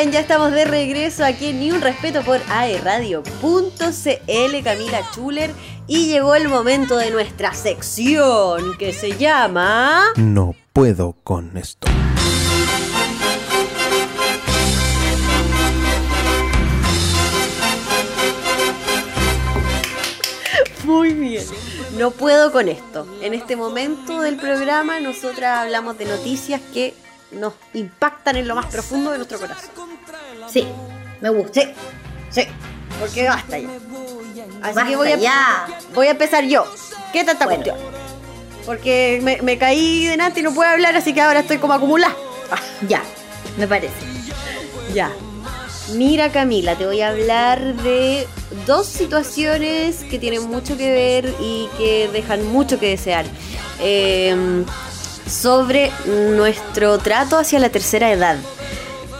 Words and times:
bien, 0.00 0.12
ya 0.12 0.20
estamos 0.20 0.52
de 0.52 0.64
regreso 0.64 1.24
aquí 1.24 1.46
en 1.46 1.58
Ni 1.58 1.72
un 1.72 1.80
Respeto 1.80 2.22
por 2.22 2.40
aeradio.cl, 2.50 3.24
Camila 4.62 5.10
Chuler, 5.12 5.50
y 5.88 6.06
llegó 6.06 6.36
el 6.36 6.48
momento 6.48 6.96
de 6.96 7.10
nuestra 7.10 7.52
sección 7.52 8.76
que 8.78 8.92
se 8.92 9.16
llama... 9.16 10.04
No 10.16 10.54
puedo 10.72 11.16
con 11.24 11.56
esto. 11.56 11.88
Muy 20.84 21.12
bien. 21.12 21.44
No 21.98 22.12
puedo 22.12 22.52
con 22.52 22.68
esto. 22.68 23.04
En 23.20 23.34
este 23.34 23.56
momento 23.56 24.20
del 24.20 24.36
programa 24.36 25.00
nosotras 25.00 25.58
hablamos 25.58 25.98
de 25.98 26.04
noticias 26.04 26.60
que 26.72 26.94
nos 27.32 27.52
impactan 27.74 28.36
en 28.36 28.48
lo 28.48 28.54
más 28.54 28.66
profundo 28.66 29.10
de 29.10 29.18
nuestro 29.18 29.38
corazón. 29.38 29.70
Sí, 30.50 30.66
me 31.20 31.28
gusta. 31.30 31.60
Sí, 31.60 31.68
sí, 32.30 32.42
porque 33.00 33.28
basta 33.28 33.58
ya. 33.58 33.68
Así 34.62 34.74
Basta 34.74 34.86
que 34.86 34.96
voy 34.96 35.12
a, 35.12 35.16
ya. 35.16 35.66
voy 35.94 36.06
a 36.06 36.10
empezar 36.10 36.44
yo. 36.44 36.64
¿Qué 37.12 37.24
tanta 37.24 37.44
Bueno. 37.46 37.62
cuestión? 37.64 37.88
Porque 38.66 39.20
me, 39.22 39.40
me 39.42 39.56
caí 39.58 40.06
delante 40.06 40.40
y 40.40 40.42
no 40.42 40.52
puedo 40.52 40.68
hablar, 40.70 40.94
así 40.96 41.12
que 41.14 41.20
ahora 41.20 41.40
estoy 41.40 41.58
como 41.58 41.72
acumulada. 41.74 42.14
Ah, 42.50 42.58
Ya, 42.88 43.02
me 43.56 43.66
parece. 43.66 43.94
ya. 44.94 45.10
Mira 45.94 46.30
Camila, 46.30 46.76
te 46.76 46.84
voy 46.84 47.00
a 47.00 47.08
hablar 47.08 47.74
de 47.76 48.26
dos 48.66 48.86
situaciones 48.86 50.04
que 50.04 50.18
tienen 50.18 50.42
mucho 50.48 50.76
que 50.76 50.90
ver 50.90 51.34
y 51.40 51.66
que 51.78 52.08
dejan 52.12 52.46
mucho 52.48 52.78
que 52.78 52.88
desear. 52.90 53.24
Eh, 53.80 54.64
sobre 55.28 55.92
nuestro 56.06 56.98
trato 56.98 57.38
hacia 57.38 57.58
la 57.58 57.70
tercera 57.70 58.10
edad. 58.12 58.38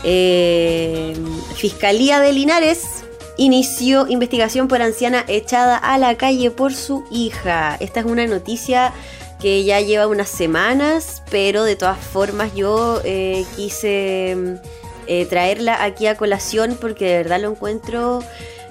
Eh, 0.04 1.14
Fiscalía 1.54 2.20
de 2.20 2.32
Linares 2.32 3.04
inició 3.36 4.06
investigación 4.08 4.68
por 4.68 4.82
anciana 4.82 5.24
echada 5.28 5.76
a 5.76 5.98
la 5.98 6.16
calle 6.16 6.50
por 6.50 6.74
su 6.74 7.04
hija. 7.10 7.76
Esta 7.80 8.00
es 8.00 8.06
una 8.06 8.26
noticia 8.26 8.92
que 9.40 9.64
ya 9.64 9.80
lleva 9.80 10.06
unas 10.06 10.28
semanas, 10.28 11.22
pero 11.30 11.64
de 11.64 11.76
todas 11.76 11.98
formas 11.98 12.54
yo 12.54 13.00
eh, 13.04 13.44
quise 13.56 14.36
eh, 15.06 15.26
traerla 15.26 15.84
aquí 15.84 16.06
a 16.06 16.16
colación 16.16 16.76
porque 16.80 17.06
de 17.06 17.16
verdad 17.18 17.40
lo 17.40 17.50
encuentro 17.50 18.20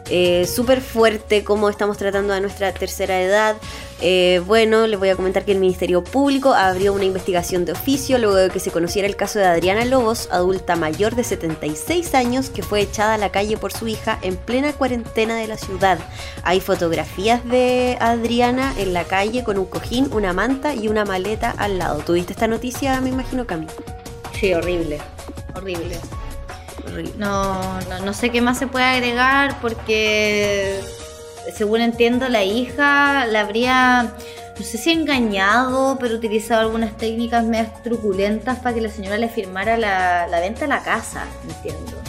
eh, 0.09 0.45
súper 0.45 0.81
fuerte 0.81 1.44
cómo 1.44 1.69
estamos 1.69 1.97
tratando 1.97 2.33
a 2.33 2.39
nuestra 2.39 2.73
tercera 2.73 3.22
edad. 3.22 3.55
Eh, 4.00 4.42
bueno, 4.45 4.86
les 4.86 5.00
voy 5.00 5.09
a 5.09 5.16
comentar 5.16 5.44
que 5.44 5.52
el 5.52 5.59
Ministerio 5.59 6.03
Público 6.03 6.53
abrió 6.53 6.94
una 6.94 7.06
investigación 7.06 7.66
de 7.66 7.72
oficio 7.72 8.17
luego 8.20 8.36
de 8.36 8.50
que 8.50 8.59
se 8.59 8.70
conociera 8.70 9.08
el 9.08 9.16
caso 9.16 9.40
de 9.40 9.45
Adriana 9.45 9.86
Lobos, 9.86 10.30
adulta 10.31 10.76
mayor 10.76 11.16
de 11.16 11.23
76 11.23 12.14
años, 12.14 12.50
que 12.50 12.62
fue 12.62 12.81
echada 12.81 13.16
a 13.16 13.18
la 13.18 13.31
calle 13.31 13.58
por 13.58 13.73
su 13.73 13.88
hija 13.88 14.20
en 14.22 14.36
plena 14.36 14.73
cuarentena 14.73 15.36
de 15.36 15.48
la 15.48 15.58
ciudad. 15.58 15.98
Hay 16.44 16.62
fotografías 16.62 17.44
de 17.45 17.98
Adriana 18.00 18.73
en 18.78 18.94
la 18.94 19.03
calle 19.03 19.44
con 19.44 19.58
un 19.58 19.66
cojín, 19.66 20.09
una 20.14 20.31
manta 20.34 20.75
y 20.75 20.88
una 20.88 21.03
maleta 21.03 21.52
al 21.58 21.80
lado. 21.80 22.00
¿Tuviste 22.00 22.34
esta 22.34 22.48
noticia? 22.48 23.02
Me 23.02 23.09
imagino, 23.09 23.48
Cami. 23.48 23.68
Sí, 24.40 24.53
horrible. 24.53 25.00
Horrible. 25.56 26.00
Horrible. 26.86 27.14
No, 27.18 27.81
no, 27.81 28.00
no 28.06 28.14
sé 28.14 28.30
qué 28.30 28.42
más 28.42 28.59
se 28.59 28.68
puede 28.68 28.86
agregar 28.86 29.59
porque, 29.62 30.80
según 31.56 31.81
entiendo, 31.81 32.30
la 32.30 32.44
hija 32.44 33.26
la 33.26 33.42
habría, 33.42 34.14
no 34.58 34.66
sé 34.66 34.78
si 34.78 34.92
engañado, 34.92 35.98
pero 36.00 36.16
utilizado 36.16 36.62
algunas 36.62 36.98
técnicas 36.98 37.44
medias 37.45 37.81
truculentas 37.84 38.59
para 38.59 38.76
que 38.76 38.81
la 38.81 38.90
señora 38.90 39.17
le 39.17 39.30
firmara 39.30 39.78
la, 39.78 40.28
la 40.28 40.40
venta 40.40 40.62
de 40.62 40.68
la 40.68 40.84
casa, 40.84 41.25
entiendo. 41.44 42.02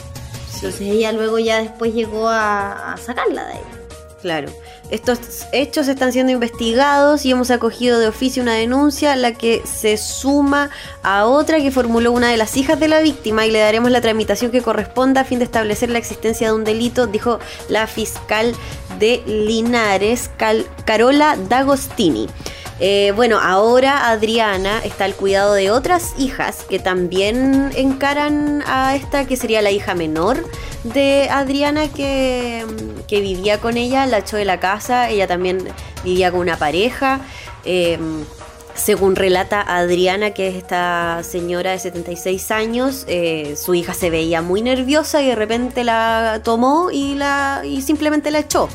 Entonces 0.55 0.81
ella 0.81 1.13
luego 1.13 1.39
ya 1.39 1.61
después 1.61 1.95
llegó 1.95 2.29
a, 2.29 2.93
a 2.93 2.97
sacarla 2.97 3.47
de 3.47 3.53
ahí. 3.53 3.78
Claro. 4.21 4.49
Estos 4.91 5.47
hechos 5.53 5.87
están 5.87 6.13
siendo 6.13 6.33
investigados 6.33 7.25
y 7.25 7.31
hemos 7.31 7.51
acogido 7.51 8.01
de 8.01 8.09
oficio 8.09 8.43
una 8.43 8.55
denuncia, 8.55 9.15
la 9.15 9.33
que 9.33 9.63
se 9.65 9.97
suma 9.97 10.71
a 11.03 11.27
otra 11.27 11.59
que 11.59 11.71
formuló 11.71 12.11
una 12.11 12.31
de 12.31 12.37
las 12.37 12.57
hijas 12.57 12.81
de 12.81 12.89
la 12.89 13.01
víctima 13.01 13.47
y 13.47 13.51
le 13.51 13.61
daremos 13.61 13.91
la 13.91 14.01
tramitación 14.01 14.51
que 14.51 14.63
corresponda 14.63 15.21
a 15.21 15.25
fin 15.25 15.39
de 15.39 15.45
establecer 15.45 15.91
la 15.91 15.99
existencia 15.99 16.49
de 16.49 16.55
un 16.55 16.65
delito, 16.65 17.07
dijo 17.07 17.39
la 17.69 17.87
fiscal 17.87 18.55
de 18.99 19.23
Linares, 19.27 20.31
Carola 20.85 21.37
D'Agostini. 21.49 22.29
Eh, 22.81 23.13
bueno, 23.17 23.41
ahora 23.41 24.09
Adriana 24.09 24.81
está 24.85 25.05
al 25.05 25.15
cuidado 25.15 25.55
de 25.55 25.71
otras 25.71 26.15
hijas 26.17 26.65
que 26.69 26.79
también 26.79 27.73
encaran 27.77 28.63
a 28.67 28.95
esta, 28.95 29.27
que 29.27 29.37
sería 29.37 29.63
la 29.63 29.71
hija 29.71 29.95
menor 29.95 30.45
de 30.85 31.29
Adriana 31.31 31.89
que, 31.89 32.65
que 33.09 33.21
vivía 33.21 33.59
con 33.59 33.77
ella, 33.77 34.07
la 34.07 34.19
echó 34.19 34.37
de 34.37 34.45
la 34.45 34.61
casa, 34.61 35.11
ella 35.11 35.27
también 35.27 35.59
vivía 36.05 36.31
con 36.31 36.41
una 36.41 36.57
pareja. 36.57 37.21
eh, 37.65 37.99
según 38.79 39.17
relata 39.17 39.61
Adriana, 39.61 40.31
que 40.31 40.49
es 40.49 40.55
esta 40.55 41.23
señora 41.25 41.73
de 41.73 41.79
76 41.79 42.51
años, 42.53 43.05
eh, 43.09 43.57
su 43.57 43.75
hija 43.75 43.93
se 43.93 44.09
veía 44.09 44.41
muy 44.41 44.63
nerviosa 44.63 45.21
y 45.21 45.27
de 45.27 45.35
repente 45.35 45.85
la 45.85 46.41
tomó 46.45 46.91
y, 46.91 47.15
la, 47.15 47.63
y 47.65 47.83
simplemente 47.83 48.31
la 48.31 48.39
echó. 48.39 48.69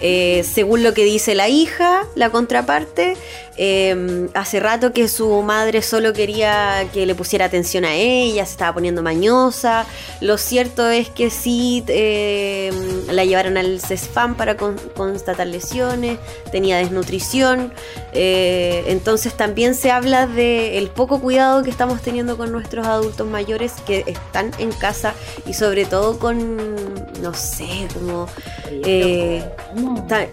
Eh, 0.00 0.44
según 0.48 0.82
lo 0.84 0.94
que 0.94 1.04
dice 1.04 1.34
la 1.34 1.48
hija, 1.48 2.02
la 2.14 2.30
contraparte, 2.30 3.16
eh, 3.56 4.28
hace 4.34 4.60
rato 4.60 4.92
que 4.92 5.08
su 5.08 5.42
madre 5.42 5.82
solo 5.82 6.12
quería 6.12 6.86
que 6.92 7.04
le 7.06 7.16
pusiera 7.16 7.46
atención 7.46 7.84
a 7.84 7.94
ella, 7.94 8.46
se 8.46 8.52
estaba 8.52 8.74
poniendo 8.74 9.02
mañosa. 9.02 9.86
Lo 10.20 10.38
cierto 10.38 10.88
es 10.88 11.08
que 11.10 11.30
sí 11.30 11.82
eh, 11.88 12.70
la 13.10 13.24
llevaron 13.24 13.56
al 13.56 13.80
CESFAM 13.80 14.36
para 14.36 14.56
con- 14.56 14.78
constatar 14.94 15.48
lesiones, 15.48 16.18
tenía 16.52 16.78
desnutrición. 16.78 17.72
eh, 18.12 18.84
entonces 18.86 19.36
también 19.36 19.74
se 19.74 19.90
habla 19.90 20.26
del 20.28 20.88
poco 20.90 21.20
cuidado 21.20 21.62
que 21.64 21.70
estamos 21.70 22.00
teniendo 22.02 22.36
con 22.36 22.52
nuestros 22.52 22.86
adultos 22.86 23.26
mayores 23.26 23.72
que 23.86 24.04
están 24.06 24.52
en 24.58 24.70
casa 24.70 25.14
y 25.46 25.54
sobre 25.54 25.84
todo 25.84 26.18
con, 26.20 26.56
no 27.20 27.34
sé, 27.34 27.66
como... 27.92 28.28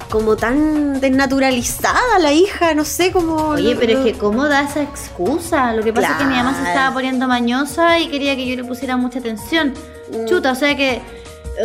como 0.09 0.35
tan 0.35 0.99
desnaturalizada 0.99 2.19
la 2.19 2.31
hija, 2.31 2.73
no 2.73 2.85
sé 2.85 3.11
cómo. 3.11 3.35
Oye, 3.49 3.75
pero 3.75 3.99
es 3.99 4.05
que 4.05 4.17
¿cómo 4.17 4.47
da 4.47 4.63
esa 4.63 4.81
excusa? 4.81 5.73
Lo 5.73 5.83
que 5.83 5.93
pasa 5.93 6.11
es 6.11 6.17
que 6.17 6.25
mi 6.25 6.35
mamá 6.35 6.55
se 6.55 6.67
estaba 6.67 6.93
poniendo 6.93 7.27
mañosa 7.27 7.99
y 7.99 8.07
quería 8.07 8.35
que 8.35 8.47
yo 8.47 8.55
le 8.55 8.63
pusiera 8.63 8.97
mucha 8.97 9.19
atención. 9.19 9.73
Mm. 10.11 10.25
Chuta, 10.25 10.51
o 10.51 10.55
sea 10.55 10.75
que 10.75 11.01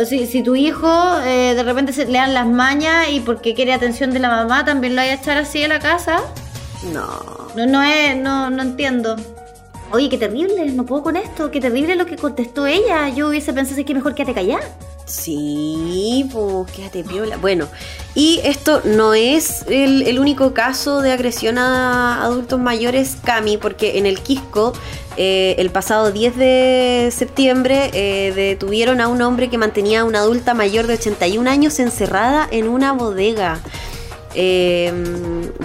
si, 0.07 0.25
si 0.27 0.43
tu 0.43 0.55
hijo 0.55 0.89
eh, 1.23 1.53
de 1.55 1.63
repente 1.63 1.93
se 1.93 2.05
le 2.05 2.17
dan 2.17 2.33
las 2.33 2.47
mañas 2.47 3.09
y 3.11 3.19
porque 3.19 3.53
quiere 3.53 3.73
atención 3.73 4.11
de 4.11 4.19
la 4.19 4.29
mamá, 4.29 4.65
también 4.65 4.95
lo 4.95 5.01
vaya 5.01 5.13
a 5.13 5.15
echar 5.15 5.37
así 5.37 5.63
a 5.63 5.67
la 5.67 5.79
casa. 5.79 6.21
No. 6.93 7.07
No, 7.55 7.65
no 7.65 7.83
es, 7.83 8.15
no, 8.17 8.49
no 8.49 8.61
entiendo. 8.61 9.15
Oye, 9.91 10.07
qué 10.09 10.17
terrible, 10.17 10.71
no 10.71 10.85
puedo 10.85 11.03
con 11.03 11.17
esto, 11.17 11.51
qué 11.51 11.59
terrible 11.59 11.95
lo 11.95 12.05
que 12.05 12.15
contestó 12.15 12.65
ella. 12.65 13.09
Yo 13.09 13.27
hubiese 13.27 13.51
pensado 13.51 13.83
que 13.83 13.93
mejor 13.93 14.15
quédate 14.15 14.33
callada. 14.33 14.63
Sí, 15.05 16.29
pues 16.31 16.71
quédate 16.71 17.03
piola. 17.03 17.37
Bueno, 17.37 17.67
y 18.15 18.39
esto 18.43 18.81
no 18.85 19.13
es 19.13 19.65
el, 19.67 20.19
único 20.19 20.53
caso 20.53 21.01
de 21.01 21.11
agresión 21.11 21.57
a 21.57 22.23
adultos 22.23 22.59
mayores, 22.59 23.17
Cami, 23.23 23.57
porque 23.57 23.97
en 23.97 24.05
el 24.05 24.21
Quisco, 24.21 24.71
eh, 25.17 25.55
el 25.57 25.69
pasado 25.69 26.11
10 26.11 26.37
de 26.37 27.09
septiembre, 27.13 27.89
eh, 27.93 28.31
detuvieron 28.33 29.01
a 29.01 29.09
un 29.09 29.21
hombre 29.21 29.49
que 29.49 29.57
mantenía 29.57 30.01
a 30.01 30.03
una 30.05 30.19
adulta 30.19 30.53
mayor 30.53 30.87
de 30.87 30.93
81 30.93 31.47
años 31.49 31.79
encerrada 31.79 32.47
en 32.49 32.69
una 32.69 32.93
bodega. 32.93 33.59
Eh, 34.33 34.93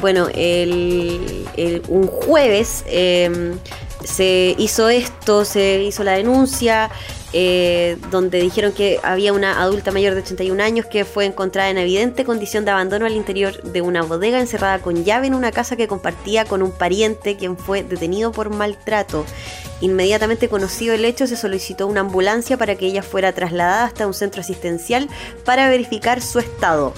bueno, 0.01 0.27
el- 0.35 1.45
un 1.89 2.09
jueves 2.09 2.85
eh, 2.89 3.55
se 4.05 4.55
hizo 4.59 4.89
esto, 4.89 5.45
se 5.45 5.83
hizo 5.83 6.05
la 6.05 6.13
denuncia, 6.13 6.91
eh, 7.33 7.97
donde 8.11 8.41
dijeron 8.41 8.73
que 8.73 9.01
había 9.03 9.33
una 9.33 9.61
adulta 9.61 9.91
mayor 9.91 10.15
de 10.15 10.21
81 10.21 10.63
años 10.63 10.87
que 10.87 11.05
fue 11.05 11.25
encontrada 11.25 11.71
en 11.71 11.79
evidente 11.79 12.25
condición 12.25 12.65
de 12.65 12.71
abandono 12.71 13.05
al 13.05 13.17
interior 13.17 13.61
de 13.63 13.83
una 13.83 14.03
bodega 14.03 14.41
encerrada 14.41 14.79
con 14.79 15.05
llave 15.05 15.27
en 15.27 15.35
una 15.35 15.51
casa 15.51 15.77
que 15.77 15.89
compartía 15.89 16.45
con 16.45 16.63
un 16.63 16.71
pariente 16.71 17.37
quien 17.37 17.57
fue 17.57 17.83
detenido 17.83 18.33
por 18.33 18.51
maltrato. 18.51 19.25
Inmediatamente 19.81 20.49
conocido 20.49 20.95
el 20.95 21.05
hecho, 21.05 21.27
se 21.27 21.37
solicitó 21.37 21.87
una 21.87 22.01
ambulancia 22.01 22.57
para 22.57 22.77
que 22.77 22.87
ella 22.87 23.03
fuera 23.03 23.33
trasladada 23.33 23.85
hasta 23.85 24.07
un 24.07 24.15
centro 24.15 24.41
asistencial 24.41 25.09
para 25.45 25.69
verificar 25.69 26.23
su 26.23 26.39
estado. 26.39 26.95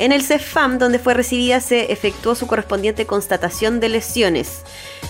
En 0.00 0.12
el 0.12 0.22
CEFAM, 0.22 0.78
donde 0.78 0.98
fue 0.98 1.12
recibida, 1.12 1.60
se 1.60 1.92
efectuó 1.92 2.34
su 2.34 2.46
correspondiente 2.46 3.06
constatación 3.06 3.80
de 3.80 3.90
lesiones. 3.90 4.62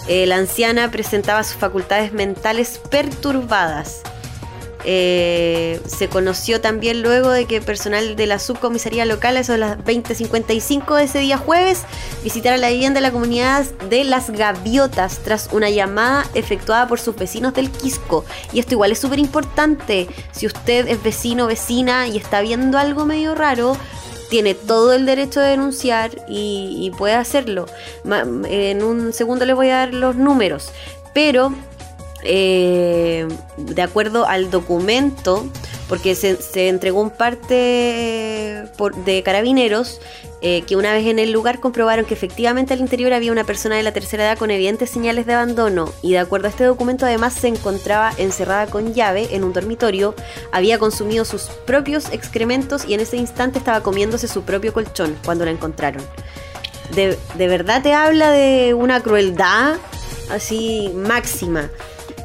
Eh, 0.08 0.26
la 0.26 0.36
anciana 0.36 0.90
presentaba 0.90 1.44
sus 1.44 1.56
facultades 1.56 2.12
mentales 2.12 2.80
perturbadas. 2.90 4.02
Eh, 4.84 5.80
se 5.86 6.08
conoció 6.08 6.60
también 6.60 7.02
luego 7.02 7.30
de 7.30 7.46
que 7.46 7.60
personal 7.60 8.16
de 8.16 8.26
la 8.26 8.38
subcomisaría 8.38 9.04
local, 9.04 9.36
a 9.36 9.40
eso 9.40 9.52
de 9.52 9.58
las 9.58 9.78
20.55 9.78 10.96
de 10.96 11.04
ese 11.04 11.18
día 11.18 11.36
jueves, 11.36 11.82
visitara 12.22 12.56
la 12.56 12.70
vivienda 12.70 12.98
de 12.98 13.02
la 13.02 13.12
comunidad 13.12 13.64
de 13.88 14.04
Las 14.04 14.30
Gaviotas 14.30 15.18
tras 15.18 15.50
una 15.52 15.70
llamada 15.70 16.26
efectuada 16.34 16.86
por 16.88 16.98
sus 16.98 17.16
vecinos 17.16 17.54
del 17.54 17.70
Quisco. 17.70 18.24
Y 18.52 18.60
esto 18.60 18.74
igual 18.74 18.92
es 18.92 18.98
súper 18.98 19.18
importante. 19.18 20.08
Si 20.32 20.46
usted 20.46 20.88
es 20.88 21.02
vecino 21.02 21.46
vecina 21.46 22.08
y 22.08 22.16
está 22.16 22.40
viendo 22.40 22.78
algo 22.78 23.04
medio 23.04 23.34
raro, 23.34 23.76
tiene 24.30 24.54
todo 24.54 24.92
el 24.92 25.06
derecho 25.06 25.40
de 25.40 25.48
denunciar 25.48 26.10
y, 26.28 26.76
y 26.80 26.90
puede 26.96 27.14
hacerlo. 27.14 27.66
En 28.04 28.82
un 28.82 29.12
segundo 29.12 29.44
les 29.44 29.56
voy 29.56 29.68
a 29.70 29.78
dar 29.78 29.94
los 29.94 30.16
números. 30.16 30.70
Pero 31.12 31.52
eh, 32.22 33.26
de 33.56 33.82
acuerdo 33.82 34.26
al 34.26 34.50
documento, 34.50 35.46
porque 35.88 36.14
se, 36.14 36.36
se 36.36 36.68
entregó 36.68 37.00
un 37.00 37.10
parte 37.10 38.64
por- 38.76 38.94
de 39.04 39.22
carabineros, 39.22 40.00
eh, 40.42 40.62
que 40.62 40.76
una 40.76 40.94
vez 40.94 41.06
en 41.06 41.18
el 41.18 41.32
lugar 41.32 41.60
comprobaron 41.60 42.06
que 42.06 42.14
efectivamente 42.14 42.72
al 42.72 42.80
interior 42.80 43.12
había 43.12 43.30
una 43.30 43.44
persona 43.44 43.76
de 43.76 43.82
la 43.82 43.92
tercera 43.92 44.24
edad 44.24 44.38
con 44.38 44.50
evidentes 44.50 44.88
señales 44.88 45.26
de 45.26 45.34
abandono 45.34 45.92
y 46.00 46.12
de 46.12 46.18
acuerdo 46.18 46.46
a 46.46 46.50
este 46.50 46.64
documento 46.64 47.04
además 47.04 47.34
se 47.34 47.48
encontraba 47.48 48.10
encerrada 48.16 48.66
con 48.66 48.94
llave 48.94 49.28
en 49.32 49.44
un 49.44 49.52
dormitorio, 49.52 50.14
había 50.50 50.78
consumido 50.78 51.26
sus 51.26 51.42
propios 51.66 52.10
excrementos 52.10 52.86
y 52.86 52.94
en 52.94 53.00
ese 53.00 53.18
instante 53.18 53.58
estaba 53.58 53.82
comiéndose 53.82 54.28
su 54.28 54.42
propio 54.42 54.72
colchón 54.72 55.14
cuando 55.26 55.44
la 55.44 55.50
encontraron. 55.50 56.02
De 56.94 57.46
verdad 57.46 57.82
te 57.82 57.92
habla 57.92 58.30
de 58.30 58.72
una 58.74 59.00
crueldad 59.02 59.76
así 60.30 60.90
máxima. 60.94 61.70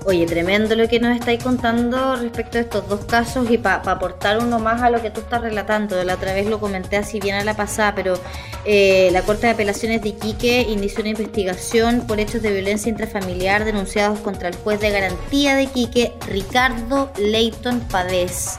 Oye, 0.06 0.26
tremendo 0.26 0.76
lo 0.76 0.86
que 0.86 1.00
nos 1.00 1.16
estáis 1.16 1.42
contando 1.42 2.16
respecto 2.16 2.58
a 2.58 2.60
estos 2.60 2.86
dos 2.90 3.06
casos 3.06 3.50
y 3.50 3.56
para 3.56 3.76
aportar 3.76 4.36
uno 4.36 4.58
más 4.58 4.82
a 4.82 4.90
lo 4.90 5.00
que 5.00 5.08
tú 5.10 5.20
estás 5.20 5.40
relatando. 5.40 6.02
La 6.04 6.16
otra 6.16 6.34
vez 6.34 6.46
lo 6.46 6.60
comenté 6.60 6.98
así 6.98 7.20
bien 7.20 7.36
a 7.36 7.44
la 7.44 7.56
pasada, 7.56 7.94
pero 7.94 8.20
eh, 8.66 9.08
la 9.12 9.22
Corte 9.22 9.46
de 9.46 9.54
Apelaciones 9.54 10.02
de 10.02 10.10
Iquique 10.10 10.60
inició 10.68 11.00
una 11.00 11.08
investigación 11.08 12.06
por 12.06 12.20
hechos 12.20 12.42
de 12.42 12.52
violencia 12.52 12.90
intrafamiliar 12.90 13.64
denunciados 13.64 14.18
contra 14.18 14.48
el 14.48 14.56
juez 14.56 14.78
de 14.78 14.90
garantía 14.90 15.56
de 15.56 15.62
Iquique, 15.62 16.12
Ricardo 16.28 17.10
Leighton 17.16 17.80
Pavés, 17.80 18.58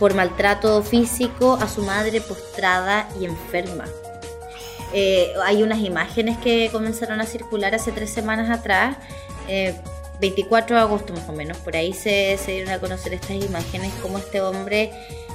por 0.00 0.14
maltrato 0.14 0.82
físico 0.82 1.56
a 1.62 1.68
su 1.68 1.82
madre 1.82 2.20
postrada 2.20 3.08
y 3.20 3.26
enferma. 3.26 3.84
Eh, 4.92 5.32
hay 5.44 5.62
unas 5.62 5.78
imágenes 5.78 6.36
que 6.38 6.68
comenzaron 6.72 7.20
a 7.20 7.26
circular 7.26 7.76
hace 7.76 7.92
tres 7.92 8.10
semanas 8.10 8.50
atrás. 8.50 8.96
eh, 9.46 9.76
24 10.20 10.76
de 10.76 10.82
agosto 10.82 11.12
más 11.12 11.28
o 11.28 11.32
menos, 11.32 11.56
por 11.58 11.76
ahí 11.76 11.92
se, 11.92 12.38
se 12.38 12.52
dieron 12.52 12.72
a 12.72 12.78
conocer 12.78 13.14
estas 13.14 13.32
imágenes, 13.32 13.92
cómo 14.02 14.18
este 14.18 14.40
hombre 14.40 14.90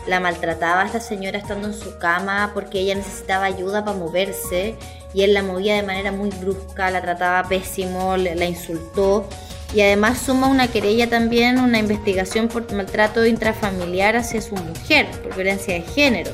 la 0.07 0.19
maltrataba 0.19 0.81
a 0.81 0.85
esta 0.85 0.99
señora 0.99 1.37
estando 1.37 1.67
en 1.67 1.73
su 1.73 1.97
cama 1.97 2.51
porque 2.53 2.79
ella 2.79 2.95
necesitaba 2.95 3.45
ayuda 3.45 3.83
para 3.83 3.97
moverse 3.97 4.75
y 5.13 5.23
él 5.23 5.33
la 5.33 5.43
movía 5.43 5.75
de 5.75 5.83
manera 5.83 6.11
muy 6.11 6.29
brusca, 6.29 6.89
la 6.91 7.01
trataba 7.01 7.47
pésimo, 7.47 8.17
la 8.17 8.45
insultó 8.45 9.27
y 9.73 9.81
además 9.81 10.19
suma 10.19 10.47
una 10.47 10.67
querella 10.67 11.09
también, 11.09 11.59
una 11.59 11.77
investigación 11.77 12.47
por 12.47 12.71
maltrato 12.73 13.25
intrafamiliar 13.25 14.15
hacia 14.15 14.41
su 14.41 14.55
mujer, 14.55 15.07
por 15.21 15.35
violencia 15.35 15.75
de 15.75 15.81
género 15.81 16.31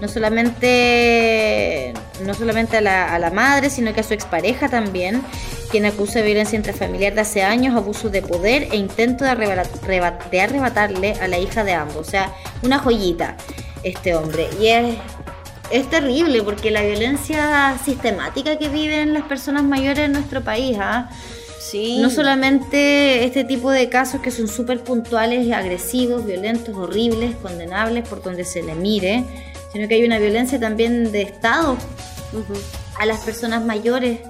no 0.00 0.08
solamente 0.88 1.92
no 2.24 2.34
solamente 2.34 2.76
a 2.76 2.80
la, 2.80 3.14
a 3.14 3.18
la 3.18 3.30
madre, 3.30 3.70
sino 3.70 3.92
que 3.94 4.00
a 4.00 4.02
su 4.02 4.14
expareja 4.14 4.68
también, 4.68 5.22
quien 5.70 5.86
acusa 5.86 6.18
de 6.20 6.24
violencia 6.26 6.56
intrafamiliar 6.56 7.14
de 7.14 7.20
hace 7.20 7.42
años, 7.42 7.76
abuso 7.76 8.08
de 8.10 8.22
poder 8.22 8.68
e 8.72 8.76
intento 8.76 9.24
de, 9.24 9.30
arrebata- 9.30 9.80
reba- 9.86 10.18
de 10.30 10.40
arrebatarle 10.40 11.12
a 11.20 11.28
la 11.28 11.38
hija 11.38 11.62
de 11.64 11.72
ambos. 11.74 11.96
O 11.96 12.10
sea, 12.10 12.32
una 12.62 12.78
joyita 12.78 13.36
este 13.84 14.14
hombre. 14.14 14.48
Y 14.60 14.68
es, 14.68 14.96
es 15.70 15.88
terrible 15.90 16.42
porque 16.42 16.70
la 16.70 16.82
violencia 16.82 17.76
sistemática 17.84 18.58
que 18.58 18.68
viven 18.68 19.14
las 19.14 19.24
personas 19.24 19.62
mayores 19.62 20.06
en 20.06 20.12
nuestro 20.12 20.42
país, 20.42 20.76
¿ah? 20.80 21.08
Sí. 21.60 21.98
No 22.00 22.08
solamente 22.08 23.24
este 23.24 23.44
tipo 23.44 23.70
de 23.70 23.88
casos 23.90 24.22
que 24.22 24.30
son 24.30 24.48
súper 24.48 24.82
puntuales, 24.82 25.52
agresivos, 25.52 26.24
violentos, 26.24 26.74
horribles, 26.74 27.36
condenables 27.42 28.08
por 28.08 28.22
donde 28.22 28.44
se 28.44 28.62
le 28.62 28.74
mire, 28.74 29.22
sino 29.72 29.88
que 29.88 29.94
hay 29.94 30.04
una 30.04 30.18
violencia 30.18 30.58
también 30.60 31.10
de 31.12 31.22
Estado 31.22 31.76
a 32.98 33.06
las 33.06 33.20
personas 33.20 33.64
mayores, 33.64 34.20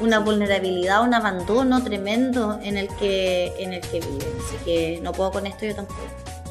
una 0.00 0.18
vulnerabilidad, 0.18 1.02
un 1.02 1.14
abandono 1.14 1.82
tremendo 1.82 2.58
en 2.62 2.76
el 2.76 2.88
que, 2.96 3.52
en 3.58 3.72
el 3.72 3.80
que 3.80 4.00
viven. 4.00 4.28
Así 4.46 4.56
que 4.64 5.00
no 5.02 5.12
puedo 5.12 5.30
con 5.32 5.46
esto 5.46 5.64
yo 5.66 5.74
tampoco. 5.74 6.00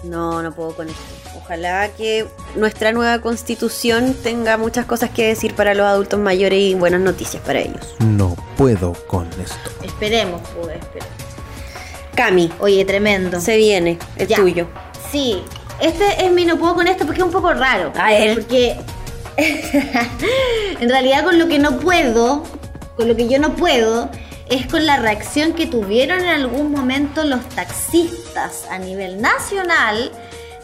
No, 0.03 0.41
no 0.43 0.51
puedo 0.53 0.75
con 0.75 0.87
esto. 0.89 1.01
Ojalá 1.37 1.89
que 1.89 2.27
nuestra 2.55 2.91
nueva 2.91 3.19
constitución 3.21 4.15
tenga 4.23 4.57
muchas 4.57 4.85
cosas 4.85 5.09
que 5.09 5.27
decir 5.27 5.53
para 5.55 5.73
los 5.73 5.85
adultos 5.85 6.19
mayores 6.19 6.59
y 6.59 6.73
buenas 6.75 7.01
noticias 7.01 7.41
para 7.43 7.59
ellos. 7.59 7.95
No 7.99 8.35
puedo 8.57 8.93
con 9.07 9.27
esto. 9.41 9.69
Esperemos, 9.83 10.41
pues, 10.61 10.75
esperemos. 10.77 11.09
Cami, 12.15 12.51
Oye, 12.59 12.85
tremendo. 12.85 13.39
se 13.41 13.57
viene, 13.57 13.97
el 14.15 14.27
Ya. 14.27 14.37
tuyo. 14.37 14.67
Sí, 15.11 15.43
este 15.81 16.25
es 16.25 16.31
mi 16.31 16.45
no 16.45 16.57
puedo 16.57 16.75
con 16.75 16.87
esto 16.87 17.05
porque 17.05 17.21
es 17.21 17.25
un 17.25 17.31
poco 17.31 17.53
raro. 17.53 17.91
A 17.97 18.09
ver. 18.09 18.35
Porque 18.35 18.75
en 20.79 20.89
realidad 20.89 21.23
con 21.23 21.37
lo 21.39 21.47
que 21.47 21.59
no 21.59 21.79
puedo, 21.79 22.43
con 22.95 23.07
lo 23.07 23.15
que 23.15 23.27
yo 23.27 23.39
no 23.39 23.55
puedo, 23.55 24.09
es 24.49 24.67
con 24.67 24.85
la 24.85 24.97
reacción 24.97 25.53
que 25.53 25.65
tuvieron 25.65 26.21
en 26.21 26.29
algún 26.29 26.71
momento 26.71 27.23
los 27.23 27.47
taxistas 27.49 28.65
a 28.69 28.77
nivel 28.77 29.21
nacional 29.21 30.11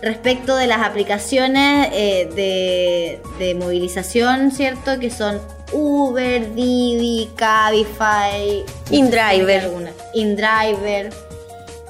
respecto 0.02 0.56
de 0.56 0.68
las 0.68 0.80
aplicaciones 0.80 1.90
eh, 1.92 2.30
de, 2.36 3.22
de 3.44 3.56
movilización, 3.56 4.52
¿cierto? 4.52 5.00
Que 5.00 5.12
son 5.12 5.40
Uber, 5.72 6.54
Didi, 6.54 7.30
Cabify, 7.36 8.64
InDriver. 8.90 9.70
InDriver, 10.14 11.14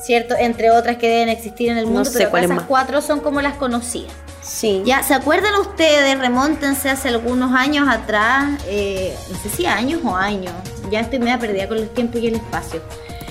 ¿cierto? 0.03 0.35
Entre 0.37 0.71
otras 0.71 0.97
que 0.97 1.07
deben 1.07 1.29
existir 1.29 1.69
en 1.69 1.77
el 1.77 1.85
No 1.85 1.91
mundo, 1.91 2.09
sé 2.09 2.27
pero 2.31 2.45
esas 2.45 2.63
cuatro 2.63 3.01
son 3.01 3.19
como 3.19 3.41
las 3.41 3.55
conocidas. 3.55 4.13
Sí. 4.41 4.81
Ya, 4.85 5.03
¿se 5.03 5.13
acuerdan 5.13 5.53
ustedes? 5.59 6.17
Remóntense 6.17 6.89
hace 6.89 7.09
algunos 7.09 7.53
años 7.53 7.87
atrás, 7.87 8.59
eh, 8.67 9.15
no 9.31 9.37
sé 9.37 9.49
si 9.49 9.65
años 9.65 10.01
o 10.03 10.15
años, 10.15 10.53
ya 10.89 11.01
estoy 11.01 11.19
media 11.19 11.37
perdida 11.37 11.67
con 11.67 11.77
los 11.77 11.93
tiempos 11.93 12.21
y 12.21 12.27
el 12.27 12.35
espacio. 12.35 12.81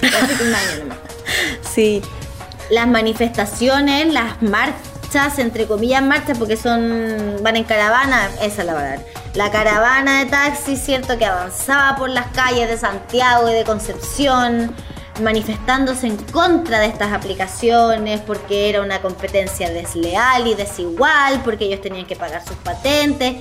Un 0.03 0.55
año 0.55 0.79
nomás. 0.81 0.99
Sí. 1.75 2.03
Las 2.71 2.89
manifestaciones, 2.89 4.13
las 4.13 4.43
marchas, 4.43 5.39
entre 5.39 5.67
comillas 5.67 6.03
marchas, 6.03 6.39
porque 6.39 6.57
son 6.57 7.37
van 7.43 7.57
en 7.57 7.65
caravana, 7.65 8.29
esa 8.43 8.63
es 8.63 8.67
la 8.67 8.75
verdad. 8.75 9.01
La 9.35 9.51
caravana 9.51 10.25
de 10.25 10.31
taxis, 10.31 10.81
cierto, 10.81 11.19
que 11.19 11.27
avanzaba 11.27 11.97
por 11.97 12.11
las 12.11 12.27
calles 12.29 12.69
de 12.69 12.77
Santiago 12.77 13.49
y 13.49 13.55
de 13.55 13.65
Concepción, 13.65 14.75
manifestándose 15.21 16.07
en 16.07 16.17
contra 16.17 16.81
de 16.81 16.87
estas 16.87 17.13
aplicaciones 17.13 18.21
porque 18.21 18.69
era 18.69 18.83
una 18.83 19.01
competencia 19.01 19.71
desleal 19.71 20.47
y 20.47 20.55
desigual, 20.55 21.41
porque 21.45 21.65
ellos 21.65 21.81
tenían 21.81 22.07
que 22.07 22.17
pagar 22.17 22.45
sus 22.45 22.57
patentes. 22.57 23.37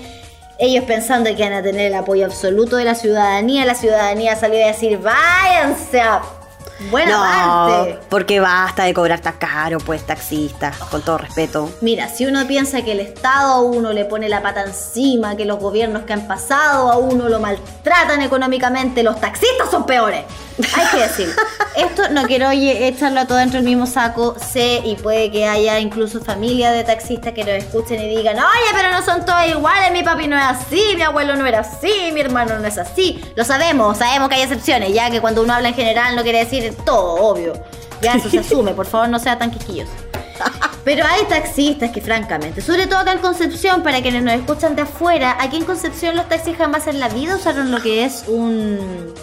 Ellos 0.58 0.84
pensando 0.84 1.30
que 1.30 1.42
iban 1.42 1.54
a 1.54 1.64
tener 1.64 1.88
el 1.88 1.96
apoyo 1.96 2.26
absoluto 2.26 2.76
de 2.76 2.86
la 2.86 2.96
ciudadanía, 2.96 3.66
la 3.66 3.76
ciudadanía 3.76 4.36
salió 4.36 4.64
a 4.64 4.68
decir, 4.68 5.00
váyanse 5.00 6.02
a 6.02 6.22
buena 6.90 7.12
no, 7.12 7.20
parte. 7.20 8.00
porque 8.10 8.40
basta 8.40 8.84
de 8.84 8.94
cobrar 8.94 9.20
tan 9.20 9.38
caro, 9.38 9.80
pues, 9.80 10.06
taxistas, 10.06 10.78
con 10.78 11.02
todo 11.02 11.18
respeto. 11.18 11.72
Mira, 11.82 12.08
si 12.10 12.26
uno 12.26 12.46
piensa 12.48 12.82
que 12.82 12.94
el 12.94 13.00
Estado 13.00 13.54
a 13.54 13.62
uno 13.62 13.94
le 13.94 14.06
pone 14.06 14.30
la 14.30 14.42
pata 14.42 14.64
encima, 14.64 15.36
que 15.36 15.46
los 15.46 15.60
gobiernos 15.60 16.04
que 16.04 16.14
han 16.14 16.28
pasado 16.28 16.92
a 16.92 16.98
uno 16.98 17.30
lo 17.30 17.40
maltratan 17.40 18.22
económicamente, 18.22 19.04
los 19.04 19.20
taxistas 19.20 19.70
son 19.70 19.86
peores. 19.86 20.24
Hay 20.75 20.88
que 20.92 20.98
decir, 20.98 21.36
esto 21.75 22.10
no 22.10 22.24
quiero 22.24 22.50
echarlo 22.51 23.22
a 23.22 23.25
todo 23.25 23.38
dentro 23.38 23.58
del 23.58 23.66
mismo 23.66 23.86
saco, 23.86 24.36
sé 24.39 24.82
y 24.84 24.96
puede 24.96 25.32
que 25.32 25.46
haya 25.46 25.80
incluso 25.80 26.20
familia 26.20 26.72
de 26.72 26.84
taxistas 26.84 27.34
que 27.34 27.44
nos 27.44 27.54
escuchen 27.54 28.01
y 28.01 28.16
digan, 28.16 28.38
oye, 28.38 28.70
pero 28.74 28.92
no 28.92 29.04
son 29.04 29.25
todos 29.25 29.46
iguales, 29.48 29.92
mi 29.92 30.04
papi 30.04 30.28
no 30.28 30.38
es 30.38 30.44
así, 30.44 30.82
mi 30.96 31.01
abuelo 31.01 31.36
no 31.36 31.46
era 31.46 31.62
así, 31.62 32.12
mi 32.13 32.22
hermano 32.22 32.60
no 32.60 32.68
es 32.68 32.78
así. 32.78 33.24
Lo 33.36 33.46
sabemos, 33.46 33.98
sabemos 33.98 34.30
que 34.30 34.36
hay 34.36 34.42
excepciones, 34.42 34.94
ya 34.94 35.10
que 35.10 35.22
cuando 35.22 35.42
uno 35.44 35.54
habla 35.54 35.70
en 35.70 35.75
general 35.75 36.16
no 36.16 36.24
quiere 36.24 36.39
decir 36.39 36.75
todo, 36.86 37.16
obvio. 37.16 37.54
Ya 38.01 38.13
eso 38.13 38.30
se 38.30 38.39
asume, 38.39 38.74
por 38.74 38.86
favor 38.86 39.10
no 39.10 39.20
sea 39.20 39.38
tan 39.38 39.51
quisquillos. 39.51 39.89
Pero 40.84 41.06
hay 41.06 41.24
taxistas 41.25 41.92
que 41.92 42.01
francamente, 42.01 42.62
sobre 42.62 42.88
todo 42.88 43.00
acá 43.00 43.12
en 43.12 43.20
Concepción, 43.20 43.84
para 43.84 44.01
quienes 44.01 44.24
nos 44.24 44.34
escuchan 44.34 44.75
de 44.75 44.84
afuera, 44.84 45.38
aquí 45.39 45.58
en 45.58 45.66
Concepción 45.66 46.16
los 46.16 46.28
taxis 46.30 46.58
jamás 46.58 46.88
en 46.88 47.00
la 47.00 47.10
vida 47.10 47.36
usaron 47.36 47.72
lo 47.72 47.82
que 47.82 48.06
es 48.06 48.24
un 48.28 49.13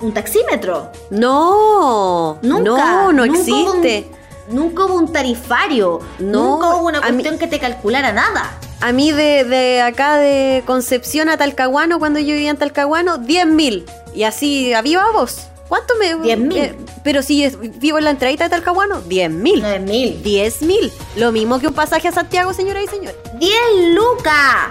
un 0.00 0.12
taxímetro. 0.12 0.90
No, 1.10 2.38
Nunca. 2.42 2.62
no, 2.62 3.12
no 3.12 3.26
Nunca 3.26 3.38
existe. 3.38 3.52
hubo 3.52 3.72
un- 3.72 4.56
nunca 4.56 4.84
hubo 4.84 4.94
un 4.94 5.12
tarifario. 5.12 6.00
No, 6.18 6.42
nunca 6.56 6.74
hubo 6.76 6.86
una 6.88 7.00
mí- 7.00 7.08
cuestión 7.08 7.38
que 7.38 7.46
te 7.46 7.58
calculara 7.58 8.12
nada. 8.12 8.58
A 8.80 8.92
mí 8.92 9.12
de, 9.12 9.44
de 9.44 9.82
acá 9.82 10.16
de 10.16 10.62
Concepción 10.66 11.28
a 11.28 11.36
Talcahuano, 11.36 11.98
cuando 11.98 12.18
yo 12.18 12.32
vivía 12.32 12.50
en 12.50 12.56
Talcahuano, 12.56 13.18
10 13.18 13.46
mil. 13.46 13.84
Y 14.14 14.22
así, 14.24 14.72
a 14.72 14.80
viva 14.82 15.04
voz. 15.12 15.46
¿Cuánto 15.68 15.94
me...? 16.00 16.16
10.000. 16.16 16.56
eh, 16.56 16.74
pero 17.04 17.22
si 17.22 17.44
es- 17.44 17.56
vivo 17.78 17.98
en 17.98 18.04
la 18.04 18.10
entradita 18.10 18.44
de 18.44 18.50
Talcahuano, 18.50 19.02
10 19.02 19.30
mil. 19.30 19.60
9 19.60 19.78
mil. 19.80 20.22
10 20.22 20.62
mil. 20.62 20.90
Lo 21.16 21.30
mismo 21.30 21.60
que 21.60 21.68
un 21.68 21.74
pasaje 21.74 22.08
a 22.08 22.12
Santiago, 22.12 22.52
señoras 22.54 22.82
y 22.84 22.88
señores. 22.88 23.16
10 23.38 23.54
lucas. 23.94 24.70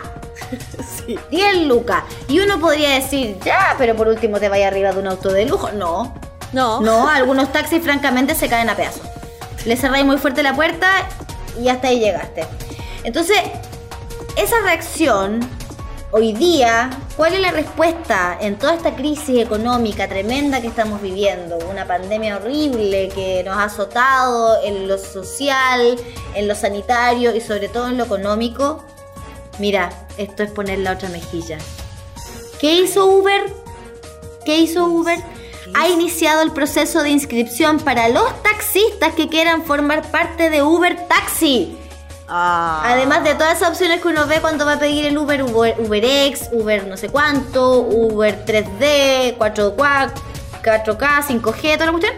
10 1.30 1.68
lucas. 1.68 2.04
Y 2.28 2.40
uno 2.40 2.60
podría 2.60 2.92
decir, 2.92 3.38
ya, 3.44 3.76
pero 3.78 3.96
por 3.96 4.08
último 4.08 4.40
te 4.40 4.50
vaya 4.50 4.68
arriba 4.68 4.92
de 4.92 5.00
un 5.00 5.08
auto 5.08 5.32
de 5.32 5.46
lujo. 5.46 5.72
No. 5.72 6.14
No. 6.52 6.82
No, 6.82 7.08
algunos 7.08 7.52
taxis 7.52 7.84
francamente 7.84 8.36
se 8.36 8.50
caen 8.50 8.70
a 8.70 8.76
pedazos. 8.76 9.04
Le 9.66 9.76
cerráis 9.76 10.06
muy 10.06 10.18
fuerte 10.18 10.42
la 10.44 10.56
puerta 10.56 11.08
y 11.62 11.70
hasta 11.70 11.90
ahí 11.90 12.00
llegaste. 12.00 12.46
Entonces, 13.04 13.38
esa 14.36 14.60
reacción, 14.62 15.40
hoy 16.12 16.34
día, 16.34 16.90
¿cuál 17.18 17.34
es 17.34 17.42
la 17.42 17.52
respuesta 17.52 18.38
en 18.40 18.58
toda 18.58 18.74
esta 18.74 18.96
crisis 18.96 19.40
económica 19.40 20.08
tremenda 20.08 20.62
que 20.62 20.68
estamos 20.68 21.02
viviendo? 21.02 21.58
Una 21.70 21.86
pandemia 21.86 22.38
horrible 22.38 23.10
que 23.10 23.44
nos 23.44 23.58
ha 23.58 23.66
azotado 23.66 24.64
en 24.64 24.88
lo 24.88 24.98
social, 24.98 25.98
en 26.36 26.48
lo 26.48 26.56
sanitario 26.56 27.36
y 27.36 27.42
sobre 27.42 27.68
todo 27.68 27.90
en 27.90 27.98
lo 27.98 28.06
económico. 28.06 28.84
Mira, 29.60 29.90
esto 30.18 30.44
es 30.44 30.52
poner 30.52 30.80
la 30.80 30.94
otra 30.94 31.10
mejilla. 31.10 31.58
¿Qué 32.60 32.82
hizo 32.82 33.06
Uber? 33.06 33.54
¿Qué 34.46 34.58
hizo 34.58 34.86
Uber? 34.86 35.20
Ha 35.76 35.88
iniciado 35.88 36.42
el 36.42 36.52
proceso 36.52 37.04
de 37.04 37.10
inscripción 37.10 37.80
para 37.80 38.10
los 38.10 38.42
taxistas 38.42 39.14
que 39.14 39.28
quieran 39.30 39.64
formar 39.64 40.10
parte 40.10 40.50
de 40.50 40.64
Uber 40.64 41.08
Taxi. 41.08 41.78
Ah. 42.28 42.82
Además 42.86 43.24
de 43.24 43.34
todas 43.34 43.58
esas 43.58 43.70
opciones 43.70 44.02
que 44.02 44.08
uno 44.08 44.28
ve 44.28 44.40
cuando 44.40 44.66
va 44.66 44.74
a 44.74 44.80
pedir 44.80 45.06
el 45.06 45.18
Uber, 45.18 45.44
Uber, 45.44 45.76
UberX, 45.80 46.50
Uber 46.52 46.88
no 46.88 46.96
sé 46.96 47.10
cuánto, 47.10 47.80
Uber 47.80 48.46
3D, 48.46 49.38
4K, 49.38 50.12
4K, 50.64 51.24
5G, 51.24 51.74
toda 51.74 51.86
la 51.86 51.92
cuestión, 51.92 52.14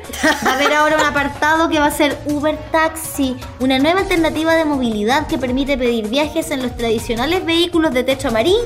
va 0.46 0.52
a 0.52 0.56
haber 0.56 0.74
ahora 0.74 0.98
un 0.98 1.06
apartado 1.06 1.70
que 1.70 1.80
va 1.80 1.88
a 1.88 1.92
ser 1.92 2.18
Uber 2.26 2.58
Taxi, 2.72 3.38
una 3.60 3.80
nueva 3.80 4.02
alternativa 4.02 4.56
de 4.56 4.66
movilidad 4.66 5.28
que 5.28 5.38
permite 5.38 5.78
pedir 5.78 6.08
viajes 6.08 6.52
en 6.52 6.62
los 6.62 6.76
tradicionales 6.76 7.46
vehículos 7.46 7.94
de 7.94 8.04
techo 8.04 8.30
amarillo 8.30 8.58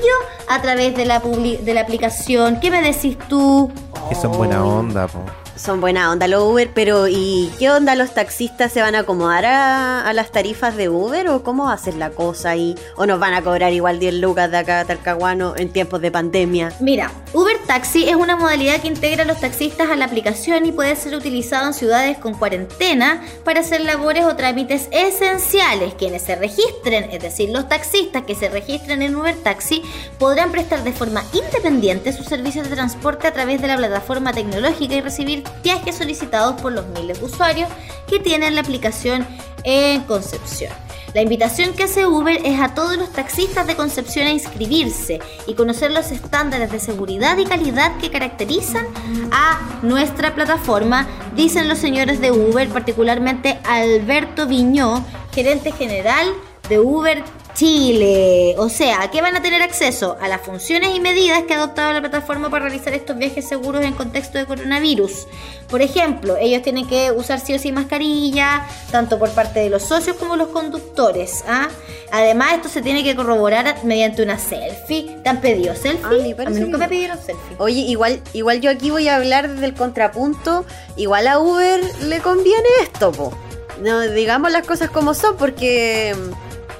a 0.48 0.60
través 0.62 0.96
de 0.96 1.04
la, 1.04 1.20
de 1.20 1.74
la 1.74 1.80
aplicación. 1.80 2.60
¿Qué 2.60 2.70
me 2.70 2.82
decís 2.82 3.18
tú? 3.28 3.70
Que 4.08 4.14
son 4.14 4.32
buena 4.32 4.64
onda, 4.64 5.06
po. 5.08 5.20
Son 5.56 5.80
buena 5.80 6.12
onda 6.12 6.28
los 6.28 6.42
Uber, 6.42 6.70
pero 6.74 7.08
¿y 7.08 7.50
qué 7.58 7.70
onda 7.70 7.94
los 7.94 8.12
taxistas? 8.12 8.70
¿Se 8.72 8.82
van 8.82 8.94
a 8.94 9.00
acomodar 9.00 9.46
a, 9.46 10.12
las 10.12 10.30
tarifas 10.30 10.76
de 10.76 10.90
Uber 10.90 11.28
o 11.28 11.42
cómo 11.42 11.64
va 11.64 11.72
a 11.72 11.78
ser 11.78 11.94
la 11.94 12.10
cosa 12.10 12.50
ahí? 12.50 12.74
¿O 12.96 13.06
nos 13.06 13.18
van 13.18 13.32
a 13.32 13.40
cobrar 13.40 13.72
igual 13.72 13.98
10 13.98 14.14
lucas 14.14 14.50
de 14.50 14.58
acá 14.58 14.80
a 14.80 14.84
Talcahuano 14.84 15.54
en 15.56 15.72
tiempos 15.72 16.02
de 16.02 16.10
pandemia? 16.10 16.74
Mira, 16.80 17.10
Uber 17.32 17.56
Taxi 17.66 18.06
es 18.06 18.16
una 18.16 18.36
modalidad 18.36 18.82
que 18.82 18.88
integra 18.88 19.22
a 19.22 19.26
los 19.26 19.40
taxistas 19.40 19.88
a 19.88 19.96
la 19.96 20.04
aplicación 20.04 20.66
y 20.66 20.72
puede 20.72 20.94
ser 20.94 21.14
utilizado 21.14 21.66
en 21.68 21.74
ciudades 21.74 22.18
con 22.18 22.34
cuarentena 22.34 23.24
para 23.42 23.60
hacer 23.60 23.80
labores 23.80 24.26
o 24.26 24.36
trámites 24.36 24.88
esenciales. 24.90 25.94
Quienes 25.94 26.22
se 26.22 26.36
registren, 26.36 27.08
es 27.10 27.22
decir, 27.22 27.48
los 27.48 27.66
taxistas 27.66 28.24
que 28.24 28.34
se 28.34 28.50
registren 28.50 29.00
en 29.00 29.16
Uber 29.16 29.36
Taxi, 29.36 29.82
podrán 30.18 30.52
prestar 30.52 30.84
de 30.84 30.92
forma 30.92 31.24
independiente 31.32 32.12
sus 32.12 32.26
servicios 32.26 32.68
de 32.68 32.74
transporte 32.74 33.26
a 33.26 33.32
través 33.32 33.62
de 33.62 33.68
la 33.68 33.76
plataforma 33.78 34.34
tecnológica 34.34 34.94
y 34.94 35.00
recibir 35.00 35.45
viajes 35.62 35.96
solicitados 35.96 36.60
por 36.60 36.72
los 36.72 36.86
miles 36.88 37.18
de 37.20 37.24
usuarios 37.24 37.68
que 38.08 38.18
tienen 38.18 38.54
la 38.54 38.60
aplicación 38.60 39.26
en 39.64 40.02
Concepción. 40.02 40.72
La 41.14 41.22
invitación 41.22 41.72
que 41.72 41.84
hace 41.84 42.06
Uber 42.06 42.40
es 42.44 42.60
a 42.60 42.74
todos 42.74 42.98
los 42.98 43.10
taxistas 43.10 43.66
de 43.66 43.74
Concepción 43.74 44.26
a 44.26 44.32
inscribirse 44.32 45.18
y 45.46 45.54
conocer 45.54 45.90
los 45.90 46.10
estándares 46.10 46.70
de 46.70 46.78
seguridad 46.78 47.38
y 47.38 47.46
calidad 47.46 47.96
que 47.96 48.10
caracterizan 48.10 48.86
a 49.32 49.80
nuestra 49.82 50.34
plataforma, 50.34 51.06
dicen 51.34 51.68
los 51.68 51.78
señores 51.78 52.20
de 52.20 52.32
Uber, 52.32 52.68
particularmente 52.68 53.58
Alberto 53.64 54.46
Viñó, 54.46 55.04
gerente 55.32 55.72
general 55.72 56.26
de 56.68 56.80
Uber 56.80 57.24
Chile. 57.56 58.54
O 58.58 58.68
sea, 58.68 59.00
¿a 59.00 59.10
qué 59.10 59.22
van 59.22 59.34
a 59.34 59.40
tener 59.40 59.62
acceso? 59.62 60.18
A 60.20 60.28
las 60.28 60.42
funciones 60.42 60.94
y 60.94 61.00
medidas 61.00 61.42
que 61.44 61.54
ha 61.54 61.56
adoptado 61.56 61.90
la 61.90 62.00
plataforma 62.00 62.50
para 62.50 62.66
realizar 62.66 62.92
estos 62.92 63.16
viajes 63.16 63.48
seguros 63.48 63.82
en 63.82 63.94
contexto 63.94 64.36
de 64.36 64.44
coronavirus. 64.44 65.26
Por 65.66 65.80
ejemplo, 65.80 66.36
ellos 66.38 66.60
tienen 66.60 66.86
que 66.86 67.12
usar 67.12 67.40
sí 67.40 67.54
o 67.54 67.58
sí 67.58 67.72
mascarilla, 67.72 68.66
tanto 68.90 69.18
por 69.18 69.30
parte 69.30 69.60
de 69.60 69.70
los 69.70 69.84
socios 69.84 70.16
como 70.16 70.36
los 70.36 70.48
conductores. 70.48 71.44
¿ah? 71.48 71.68
Además, 72.12 72.52
esto 72.56 72.68
se 72.68 72.82
tiene 72.82 73.02
que 73.02 73.16
corroborar 73.16 73.82
mediante 73.84 74.22
una 74.22 74.38
selfie. 74.38 75.16
¿Te 75.22 75.30
han 75.30 75.40
pedido 75.40 75.74
selfie? 75.74 76.04
A 76.04 76.10
mí 76.10 76.34
a 76.38 76.50
mí 76.50 76.60
nunca 76.60 76.72
que 76.72 76.84
me 76.84 76.88
pidieron 76.88 77.16
selfie. 77.16 77.56
Oye, 77.56 77.80
igual, 77.80 78.20
igual 78.34 78.60
yo 78.60 78.70
aquí 78.70 78.90
voy 78.90 79.08
a 79.08 79.16
hablar 79.16 79.48
desde 79.48 79.64
el 79.64 79.72
contrapunto. 79.72 80.66
Igual 80.96 81.26
a 81.26 81.38
Uber 81.38 81.80
le 82.02 82.20
conviene 82.20 82.68
esto, 82.82 83.12
po. 83.12 83.32
No, 83.80 84.00
digamos 84.02 84.52
las 84.52 84.66
cosas 84.66 84.90
como 84.90 85.14
son, 85.14 85.36
porque 85.36 86.14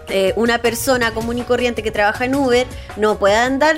eh, 0.08 0.32
una 0.36 0.58
persona 0.58 1.12
común 1.12 1.38
y 1.38 1.42
corriente 1.42 1.82
que 1.82 1.90
trabaja 1.90 2.24
en 2.26 2.34
Uber 2.34 2.66
no 2.96 3.18
puede 3.18 3.34
andar 3.34 3.76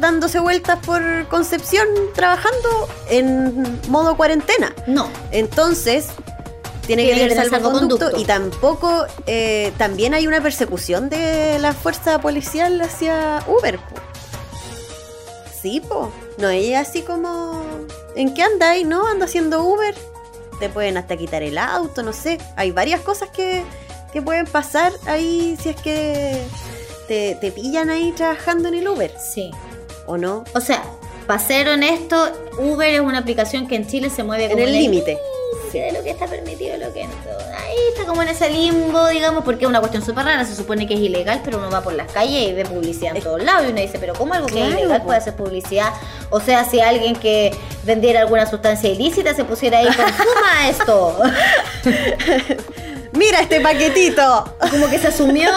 dándose 0.00 0.38
vueltas 0.38 0.78
por 0.84 1.02
Concepción 1.28 1.86
trabajando 2.14 2.88
en 3.08 3.80
modo 3.88 4.16
cuarentena. 4.16 4.74
No. 4.86 5.08
Entonces, 5.30 6.08
tiene 6.86 7.06
que 7.06 7.14
tener 7.14 7.34
salvoconducto 7.34 8.10
salvoconducto. 8.10 8.20
y 8.20 8.24
tampoco, 8.24 9.06
eh, 9.26 9.72
también 9.76 10.14
hay 10.14 10.26
una 10.26 10.40
persecución 10.40 11.08
de 11.08 11.58
la 11.58 11.72
fuerza 11.72 12.20
policial 12.20 12.80
hacia 12.80 13.42
Uber. 13.46 13.78
po. 13.78 13.94
Sí, 15.60 15.80
po. 15.80 16.12
No 16.38 16.48
es 16.48 16.76
así 16.76 17.02
como... 17.02 17.64
¿En 18.14 18.34
qué 18.34 18.42
andáis? 18.42 18.86
¿No? 18.86 19.06
Ando 19.06 19.24
haciendo 19.24 19.64
Uber. 19.64 19.94
Te 20.60 20.68
pueden 20.68 20.96
hasta 20.96 21.16
quitar 21.16 21.42
el 21.42 21.58
auto, 21.58 22.02
no 22.02 22.12
sé. 22.12 22.38
Hay 22.56 22.70
varias 22.70 23.00
cosas 23.00 23.30
que, 23.30 23.64
que 24.16 24.22
pueden 24.22 24.46
pasar 24.46 24.94
ahí 25.04 25.58
si 25.62 25.68
es 25.68 25.76
que 25.76 26.42
te, 27.06 27.34
te 27.38 27.52
pillan 27.52 27.90
ahí 27.90 28.12
trabajando 28.12 28.68
en 28.68 28.76
el 28.76 28.88
Uber. 28.88 29.12
Sí. 29.18 29.50
¿O 30.06 30.16
no? 30.16 30.42
O 30.54 30.60
sea, 30.60 30.82
para 31.26 31.38
ser 31.38 31.68
honesto, 31.68 32.16
Uber 32.56 32.94
es 32.94 33.00
una 33.00 33.18
aplicación 33.18 33.66
que 33.68 33.76
en 33.76 33.86
Chile 33.86 34.08
se 34.08 34.22
mueve 34.22 34.44
En 34.46 34.52
como 34.52 34.64
el 34.64 34.72
límite. 34.72 35.18
de 35.70 35.92
lo 35.92 36.02
que 36.02 36.08
está 36.08 36.26
permitido 36.26 36.78
lo 36.78 36.94
que 36.94 37.04
no. 37.04 37.12
Ahí 37.58 37.76
está 37.92 38.06
como 38.06 38.22
en 38.22 38.28
ese 38.28 38.48
limbo, 38.48 39.06
digamos, 39.08 39.44
porque 39.44 39.66
es 39.66 39.68
una 39.68 39.80
cuestión 39.80 40.02
súper 40.02 40.24
rara. 40.24 40.46
Se 40.46 40.56
supone 40.56 40.86
que 40.86 40.94
es 40.94 41.00
ilegal, 41.00 41.42
pero 41.44 41.58
uno 41.58 41.70
va 41.70 41.82
por 41.82 41.92
las 41.92 42.10
calles 42.10 42.48
y 42.48 42.54
ve 42.54 42.64
publicidad 42.64 43.14
en 43.14 43.22
todos 43.22 43.44
lados. 43.44 43.66
Y 43.66 43.72
uno 43.72 43.82
dice, 43.82 43.98
pero 43.98 44.14
¿cómo 44.14 44.32
algo 44.32 44.46
que 44.46 44.66
es 44.66 44.70
ilegal 44.78 45.00
po. 45.00 45.08
puede 45.08 45.18
hacer 45.18 45.36
publicidad? 45.36 45.92
O 46.30 46.40
sea, 46.40 46.64
si 46.64 46.80
alguien 46.80 47.16
que 47.16 47.54
vendiera 47.84 48.20
alguna 48.20 48.46
sustancia 48.46 48.88
ilícita 48.88 49.34
se 49.34 49.44
pusiera 49.44 49.80
ahí, 49.80 49.88
consuma 49.88 50.68
esto. 50.70 51.18
¡Mira 53.16 53.40
este 53.40 53.60
paquetito! 53.60 54.56
Como 54.70 54.88
que 54.88 54.98
se 54.98 55.08
asumió. 55.08 55.50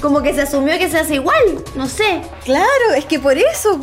Como 0.00 0.22
que 0.22 0.32
se 0.32 0.42
asumió 0.42 0.78
que 0.78 0.88
se 0.88 0.96
hace 0.98 1.16
igual, 1.16 1.64
no 1.74 1.88
sé. 1.88 2.22
Claro, 2.44 2.94
es 2.96 3.04
que 3.04 3.18
por 3.18 3.36
eso 3.36 3.78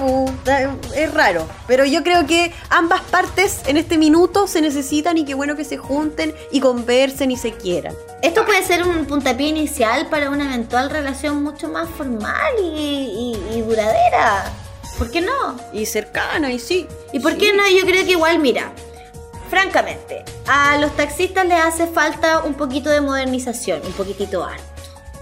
es 0.95 1.13
raro. 1.13 1.45
Pero 1.67 1.83
yo 1.85 2.03
creo 2.03 2.25
que 2.25 2.53
ambas 2.69 3.01
partes 3.01 3.59
en 3.67 3.75
este 3.75 3.97
minuto 3.97 4.47
se 4.47 4.61
necesitan 4.61 5.17
y 5.17 5.25
qué 5.25 5.33
bueno 5.33 5.55
que 5.57 5.65
se 5.65 5.77
junten 5.77 6.33
y 6.51 6.61
conversen 6.61 7.31
y 7.31 7.37
se 7.37 7.51
quieran. 7.51 7.93
Esto 8.21 8.45
puede 8.45 8.63
ser 8.63 8.83
un 8.87 9.05
puntapié 9.05 9.47
inicial 9.49 10.07
para 10.07 10.29
una 10.29 10.45
eventual 10.45 10.89
relación 10.89 11.43
mucho 11.43 11.67
más 11.67 11.89
formal 11.89 12.53
y, 12.61 12.63
y- 12.65 13.57
y 13.57 13.61
duradera. 13.61 14.45
¿Por 14.97 15.11
qué 15.11 15.21
no? 15.21 15.57
Y 15.73 15.85
cercana, 15.85 16.51
y 16.51 16.59
sí. 16.59 16.87
¿Y 17.11 17.19
por 17.19 17.33
Sí. 17.33 17.37
qué 17.39 17.53
no? 17.53 17.67
Yo 17.69 17.85
creo 17.85 18.03
que 18.05 18.11
igual, 18.11 18.39
mira, 18.39 18.71
francamente, 19.49 20.23
a 20.47 20.77
los 20.77 20.95
taxistas 20.95 21.45
les 21.47 21.59
hace 21.59 21.87
falta 21.87 22.39
un 22.39 22.53
poquito 22.53 22.89
de 22.89 23.01
modernización, 23.01 23.81
un 23.85 23.93
poquitito 23.93 24.43
harto. 24.43 24.63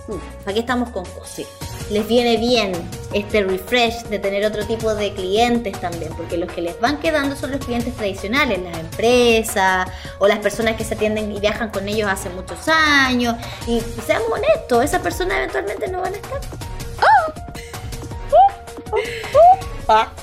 Mm, 0.08 0.50
Aquí 0.50 0.60
estamos 0.60 0.90
con 0.90 1.04
cosas. 1.06 1.46
Les 1.90 2.08
viene 2.08 2.38
bien 2.38 2.74
este 3.14 3.44
refresh 3.44 4.04
de 4.04 4.20
tener 4.20 4.46
otro 4.46 4.66
tipo 4.66 4.94
de 4.94 5.14
clientes 5.14 5.80
también, 5.80 6.12
porque 6.16 6.38
los 6.38 6.52
que 6.52 6.62
les 6.62 6.80
van 6.80 7.00
quedando 7.00 7.36
son 7.36 7.52
los 7.52 7.64
clientes 7.64 7.96
tradicionales, 7.96 8.60
las 8.62 8.78
empresas 8.78 9.88
o 10.20 10.28
las 10.28 10.40
personas 10.40 10.76
que 10.76 10.84
se 10.84 10.96
atienden 10.96 11.32
y 11.32 11.40
viajan 11.40 11.70
con 11.70 11.88
ellos 11.88 12.10
hace 12.10 12.30
muchos 12.30 12.68
años. 12.68 13.36
Y 13.68 13.82
seamos 14.06 14.30
honestos, 14.32 14.84
esas 14.84 15.02
personas 15.02 15.38
eventualmente 15.38 15.88
no 15.88 16.02
van 16.02 16.14
a 16.14 16.18
estar. 16.18 16.42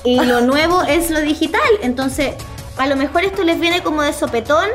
Y 0.03 0.19
lo 0.19 0.41
nuevo 0.41 0.81
es 0.83 1.09
lo 1.09 1.21
digital, 1.21 1.61
entonces 1.81 2.33
a 2.77 2.87
lo 2.87 2.95
mejor 2.95 3.23
esto 3.23 3.43
les 3.43 3.59
viene 3.59 3.81
como 3.83 4.01
de 4.01 4.13
sopetón 4.13 4.67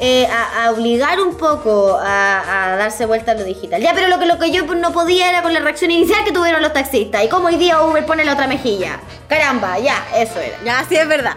eh, 0.00 0.26
a, 0.26 0.64
a 0.64 0.70
obligar 0.72 1.20
un 1.20 1.36
poco 1.36 1.96
a, 1.98 2.72
a 2.72 2.76
darse 2.76 3.06
vuelta 3.06 3.32
a 3.32 3.34
lo 3.34 3.44
digital. 3.44 3.80
Ya, 3.80 3.92
pero 3.94 4.08
lo 4.08 4.18
que, 4.18 4.26
lo 4.26 4.38
que 4.38 4.50
yo 4.50 4.64
no 4.74 4.92
podía 4.92 5.30
era 5.30 5.42
con 5.42 5.54
la 5.54 5.60
reacción 5.60 5.90
inicial 5.90 6.24
que 6.24 6.32
tuvieron 6.32 6.62
los 6.62 6.72
taxistas. 6.72 7.24
Y 7.24 7.28
como 7.28 7.46
hoy 7.46 7.56
día 7.56 7.82
Uber 7.82 8.04
pone 8.04 8.24
la 8.24 8.32
otra 8.32 8.46
mejilla. 8.46 9.00
Caramba, 9.28 9.78
ya, 9.78 10.04
eso 10.16 10.40
era. 10.40 10.56
Ya, 10.64 10.84
sí 10.88 10.96
es 10.96 11.06
verdad. 11.06 11.36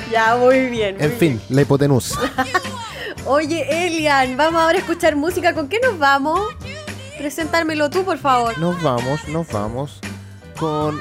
ya, 0.10 0.36
muy 0.36 0.66
bien. 0.66 0.96
muy 0.96 1.04
En 1.04 1.12
fin, 1.12 1.40
la 1.48 1.62
hipotenusa. 1.62 2.20
Oye, 3.26 3.86
Elian, 3.86 4.36
vamos 4.36 4.60
ahora 4.60 4.78
a 4.78 4.80
escuchar 4.80 5.14
música. 5.14 5.54
¿Con 5.54 5.68
qué 5.68 5.78
nos 5.80 5.98
vamos? 5.98 6.40
Presentármelo 7.18 7.88
tú, 7.90 8.04
por 8.04 8.18
favor. 8.18 8.58
Nos 8.58 8.82
vamos, 8.82 9.28
nos 9.28 9.46
vamos 9.48 10.00
con, 10.58 11.00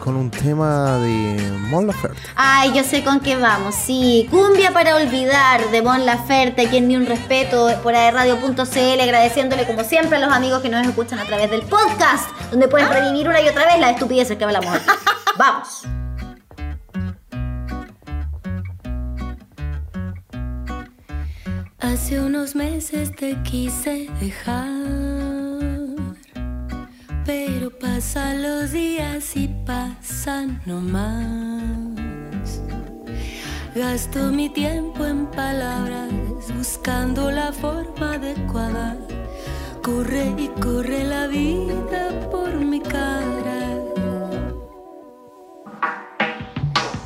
con 0.00 0.16
un 0.16 0.30
tema 0.30 0.96
de 0.96 1.36
Mon 1.68 1.86
Laferte. 1.86 2.20
Ay, 2.34 2.72
yo 2.74 2.82
sé 2.82 3.04
con 3.04 3.20
qué 3.20 3.36
vamos, 3.36 3.74
sí. 3.74 4.26
Cumbia 4.30 4.72
para 4.72 4.96
olvidar 4.96 5.70
de 5.70 5.80
Bon 5.82 6.04
Laferte, 6.04 6.68
quien 6.68 6.88
ni 6.88 6.96
un 6.96 7.06
respeto 7.06 7.68
por 7.82 7.94
aerradio.cl, 7.94 9.00
agradeciéndole 9.00 9.66
como 9.66 9.84
siempre 9.84 10.16
a 10.16 10.20
los 10.20 10.32
amigos 10.32 10.62
que 10.62 10.68
nos 10.68 10.86
escuchan 10.86 11.18
a 11.18 11.24
través 11.24 11.50
del 11.50 11.62
podcast, 11.62 12.28
donde 12.50 12.66
puedes 12.66 12.88
revivir 12.88 13.28
una 13.28 13.40
y 13.40 13.48
otra 13.48 13.66
vez 13.66 13.78
las 13.78 13.92
estupideces 13.92 14.36
que 14.36 14.44
hablamos. 14.44 14.78
Vamos. 15.38 15.86
Hace 21.78 22.20
unos 22.20 22.54
meses 22.54 23.14
te 23.14 23.36
quise 23.42 24.08
dejar, 24.20 24.66
pero 27.24 27.70
pasan 27.70 28.42
los 28.42 28.72
días 28.72 29.36
y 29.36 29.48
pasan 29.48 30.60
nomás. 30.66 32.60
Gasto 33.74 34.30
mi 34.30 34.48
tiempo 34.48 35.04
en 35.06 35.26
palabras, 35.26 36.10
buscando 36.56 37.30
la 37.30 37.52
forma 37.52 38.14
adecuada. 38.14 38.96
Corre 39.82 40.34
y 40.36 40.48
corre 40.60 41.04
la 41.04 41.26
vida 41.26 42.28
por 42.30 42.54
mi 42.54 42.80
cara. 42.80 43.78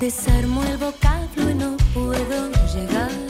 Desarmo 0.00 0.62
el 0.64 0.76
vocablo 0.78 1.50
y 1.50 1.54
no 1.54 1.76
puedo 1.94 2.50
llegar 2.74 3.23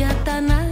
estoy 0.00 0.48
ya 0.48 0.67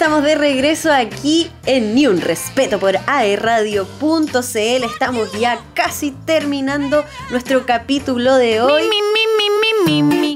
estamos 0.00 0.24
de 0.24 0.34
regreso 0.34 0.90
aquí 0.90 1.50
en 1.66 1.94
Ni 1.94 2.06
un 2.06 2.22
Respeto 2.22 2.80
por 2.80 2.96
aerradio.cl. 3.06 4.34
Estamos 4.54 5.38
ya 5.38 5.60
casi 5.74 6.12
terminando 6.24 7.04
nuestro 7.30 7.66
capítulo 7.66 8.36
de 8.36 8.62
hoy. 8.62 8.84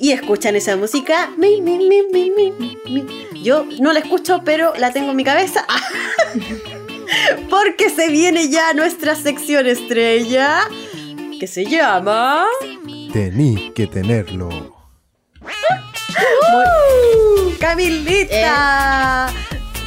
Y 0.03 0.13
escuchan 0.13 0.55
esa 0.55 0.77
música. 0.77 1.31
Mi, 1.39 1.63
mi, 1.63 1.79
mi, 1.79 1.89
mi, 2.13 2.31
mi, 2.31 2.51
mi, 2.51 2.77
mi. 3.33 3.43
Yo 3.43 3.65
no 3.81 3.95
la 3.95 4.01
escucho, 4.01 4.43
pero 4.45 4.75
la 4.77 4.93
tengo 4.93 5.13
en 5.13 5.17
mi 5.17 5.25
cabeza. 5.25 5.65
Porque 7.49 7.89
se 7.89 8.11
viene 8.11 8.51
ya 8.51 8.75
nuestra 8.75 9.15
sección 9.15 9.67
estrella. 9.67 10.69
que 11.41 11.47
se 11.47 11.65
llama... 11.65 12.45
Tení 13.15 13.73
que 13.75 13.87
tenerlo. 13.87 14.75
Camilita. 17.59 19.33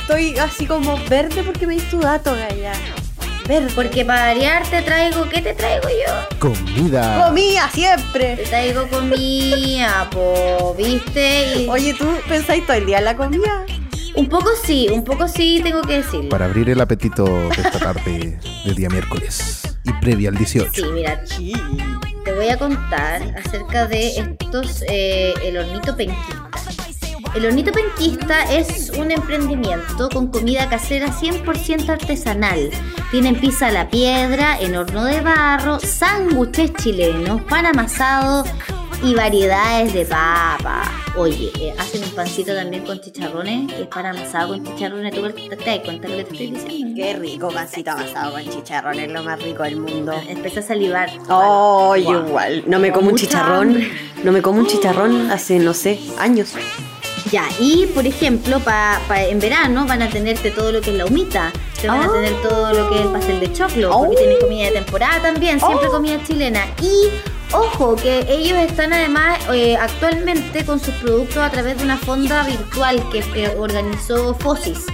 Estoy 0.08 0.38
así 0.38 0.65
como 0.65 0.98
verde 1.10 1.43
porque 1.43 1.67
me 1.67 1.74
diste 1.74 1.89
tu 1.89 2.00
dato, 2.00 2.34
Gaya. 2.34 2.72
Verde. 3.46 3.67
Porque 3.76 4.06
para 4.06 4.28
variar 4.28 4.65
te 4.65 4.82
traigo, 4.82 5.28
¿qué 5.28 5.41
te 5.41 5.54
traigo 5.54 5.89
yo? 5.89 6.38
Comida. 6.39 7.26
comía 7.28 7.67
Te 7.67 7.74
siempre. 7.74 8.38
traigo 8.38 8.88
comida, 8.88 10.10
po, 10.12 10.74
¿viste? 10.78 11.58
Y 11.63 11.67
Oye, 11.67 11.93
¿tú 11.93 12.08
pensáis 12.30 12.65
todo 12.65 12.78
el 12.78 12.86
día 12.86 13.00
en 13.00 13.04
la 13.06 13.17
comida? 13.17 13.65
un 14.15 14.30
poco 14.30 14.50
sí, 14.63 14.88
un 14.91 15.04
poco 15.04 15.28
sí 15.28 15.60
tengo 15.62 15.82
que 15.82 15.98
decirlo. 15.98 16.30
Para 16.30 16.46
abrir 16.46 16.70
el 16.70 16.80
apetito 16.80 17.26
de 17.26 17.62
esta 17.62 17.78
tarde 17.78 18.39
de 18.63 18.74
día 18.74 18.88
miércoles. 18.89 19.62
Y 19.84 19.91
previa 20.00 20.30
al 20.30 20.38
18. 20.38 20.72
Sí, 20.74 20.84
mira, 20.93 21.22
te 22.24 22.34
voy 22.34 22.48
a 22.48 22.58
contar 22.58 23.22
acerca 23.46 23.88
de 23.88 24.08
estos, 24.17 24.84
eh, 24.89 25.34
el 25.43 25.58
hornito 25.58 25.96
penquista. 25.98 26.46
El 27.38 27.45
hornito 27.45 27.71
penquista 27.71 28.52
es 28.52 28.89
un 28.97 29.12
emprendimiento 29.12 30.10
con 30.10 30.26
comida 30.26 30.67
casera 30.69 31.10
100% 31.13 31.88
artesanal. 31.88 32.71
Tienen 33.12 33.39
pizza 33.39 33.67
a 33.67 33.71
la 33.71 33.91
piedra, 33.91 34.60
en 34.60 34.76
horno 34.76 35.06
de 35.06 35.21
barro, 35.21 35.80
sándwiches 35.80 36.73
chilenos, 36.73 37.43
pan 37.43 37.67
amasado 37.67 38.43
y 39.04 39.13
variedades 39.13 39.93
de 39.93 40.06
papa. 40.06 40.91
Oye, 41.15 41.52
eh, 41.60 41.76
hacen 41.78 42.04
un 42.06 42.10
pancito 42.10 42.56
también 42.56 42.84
con 42.84 43.00
chicharrones, 43.00 43.71
que 43.71 43.84
es 43.84 43.88
pan 43.88 44.08
amasado 44.08 44.54
con 44.54 44.65
chicharrones. 44.65 45.13
¿Tú 45.13 45.21
te 45.32 45.58
das 45.63 45.80
cuenta 45.86 46.08
lo 46.08 46.17
que 46.17 46.23
te 46.23 46.32
estoy 46.32 46.47
diciendo? 46.47 46.95
Qué 46.95 47.13
rico, 47.17 47.50
pancito 47.50 47.91
amasado 47.91 48.32
con 48.32 48.50
chicharrón, 48.50 48.97
es 48.97 49.12
lo 49.12 49.21
más 49.21 49.39
rico 49.43 49.62
del 49.62 49.78
mundo. 49.78 50.12
Empecé 50.28 50.62
a 50.62 50.63
salivar. 50.63 51.12
Oh, 51.30 51.95
igual. 51.95 52.63
No 52.65 52.80
me 52.80 52.91
como 52.91 53.10
un 53.10 53.15
chicharrón. 53.15 53.80
No 54.23 54.32
me 54.32 54.41
como 54.41 54.58
un 54.58 54.65
chicharrón 54.65 55.30
hace, 55.30 55.60
no 55.60 55.76
sé, 55.76 56.00
años. 56.17 56.56
Ya, 57.32 57.46
y 57.60 57.88
por 57.88 58.06
ejemplo, 58.06 58.60
pa, 58.60 59.00
pa- 59.08 59.24
en 59.24 59.40
verano 59.40 59.86
van 59.86 60.02
a 60.02 60.10
tenerte 60.10 60.52
todo 60.52 60.72
lo 60.72 60.82
que 60.82 60.92
es 60.92 60.96
la 60.98 61.06
humita, 61.06 61.52
te 61.82 61.88
van 61.88 62.02
a 62.04 62.08
Oh. 62.10 62.13
tener 62.13 62.34
todo 62.42 62.74
lo 62.74 62.90
que 62.90 62.96
es 62.96 63.02
el 63.02 63.12
pastel 63.12 63.40
de 63.40 63.52
choclo, 63.54 63.90
Oh. 63.92 64.00
porque 64.06 64.18
tienen 64.18 64.40
comida 64.40 64.66
de 64.66 64.72
temporada 64.72 65.22
también, 65.22 65.60
siempre 65.60 65.88
Oh. 65.88 65.92
comida 65.92 66.20
chilena. 66.26 66.62
Y 66.82 67.10
ojo, 67.54 67.96
que 67.96 68.26
ellos 68.30 68.58
están 68.60 68.94
además 68.94 69.40
eh, 69.52 69.76
actualmente 69.78 70.63
con 70.66 70.80
sus 70.80 70.94
productos 70.96 71.38
a 71.38 71.50
través 71.50 71.78
de 71.78 71.84
una 71.84 71.98
fonda 71.98 72.44
virtual 72.44 73.04
que 73.12 73.20
eh, 73.20 73.56
organizó 73.58 74.34
FOSIS. 74.36 74.86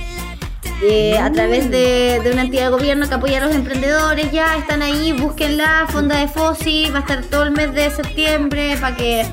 Eh, 0.86 1.18
a 1.18 1.32
través 1.32 1.70
de, 1.72 2.20
de 2.24 2.32
una 2.32 2.42
entidad 2.42 2.64
de 2.66 2.70
gobierno 2.72 3.08
que 3.08 3.16
apoya 3.16 3.38
a 3.42 3.46
los 3.46 3.56
emprendedores, 3.56 4.32
ya 4.34 4.58
están 4.58 4.82
ahí, 4.82 5.14
búsquenla, 5.14 5.86
fonda 5.90 6.18
de 6.20 6.28
FOSI, 6.28 6.90
va 6.90 6.98
a 6.98 7.02
estar 7.02 7.24
todo 7.24 7.44
el 7.44 7.52
mes 7.52 7.74
de 7.74 7.90
septiembre 7.90 8.76
para 8.82 8.96
que 8.98 9.26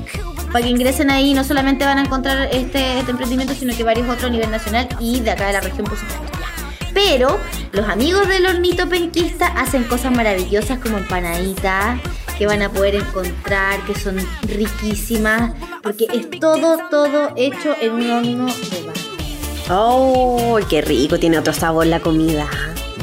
para 0.51 0.63
que 0.63 0.69
ingresen 0.69 1.09
ahí, 1.11 1.33
no 1.33 1.43
solamente 1.43 1.85
van 1.85 1.97
a 1.97 2.01
encontrar 2.01 2.49
este, 2.51 2.99
este 2.99 3.11
emprendimiento, 3.11 3.53
sino 3.53 3.75
que 3.75 3.83
varios 3.83 4.07
otros 4.07 4.25
a 4.25 4.29
nivel 4.29 4.51
nacional 4.51 4.87
y 4.99 5.19
de 5.21 5.31
acá 5.31 5.47
de 5.47 5.53
la 5.53 5.61
región, 5.61 5.85
por 5.85 5.97
supuesto. 5.97 6.25
ya. 6.39 6.87
Pero 6.93 7.39
los 7.71 7.87
amigos 7.87 8.27
del 8.27 8.45
hornito 8.45 8.89
penquista 8.89 9.47
hacen 9.47 9.85
cosas 9.85 10.11
maravillosas 10.11 10.79
como 10.79 10.97
empanaditas 10.97 11.99
que 12.37 12.47
van 12.47 12.61
a 12.63 12.69
poder 12.69 12.95
encontrar, 12.95 13.79
que 13.85 13.93
son 13.93 14.17
riquísimas, 14.43 15.53
porque 15.83 16.07
es 16.11 16.29
todo, 16.39 16.79
todo 16.89 17.31
hecho 17.35 17.75
en 17.79 17.93
un 17.93 18.09
horno 18.09 18.45
de 18.45 18.83
barro. 18.83 19.11
Oh, 19.69 20.59
qué 20.69 20.81
rico, 20.81 21.17
tiene 21.17 21.37
otro 21.39 21.53
sabor 21.53 21.85
la 21.85 21.99
comida. 21.99 22.49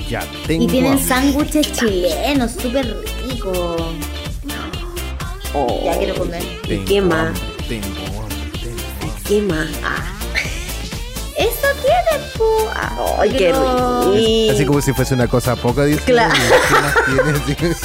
Ya 0.08 0.20
tengo. 0.46 0.64
Y 0.64 0.66
tienen 0.66 0.98
sándwiches 0.98 1.72
chilenos, 1.72 2.52
súper 2.52 2.94
ricos. 3.28 3.80
Oh, 5.54 5.80
Ya 5.84 5.96
quiero 5.98 6.14
comer. 6.16 6.42
Tengo 6.66 6.84
¿Qué 6.84 7.00
más? 7.00 7.28
hambre, 7.28 7.42
Tengo 7.68 7.86
hambre, 8.22 8.36
tengo 8.62 8.80
hambre. 9.02 9.22
¿Qué 9.26 9.40
más? 9.42 9.68
Ah, 9.82 10.14
Eso 11.36 11.68
tiene, 11.82 12.24
pu. 12.36 12.44
Ah, 12.74 13.16
ay, 13.20 13.30
qué 13.30 13.38
pero- 13.38 14.12
rico. 14.12 14.52
Así 14.54 14.66
como 14.66 14.80
si 14.82 14.92
fuese 14.92 15.14
una 15.14 15.28
cosa 15.28 15.56
poca, 15.56 15.84
dice. 15.84 16.00
Claro. 16.04 16.34
¿Qué 17.06 17.22
más 17.22 17.44
tiene? 17.46 17.74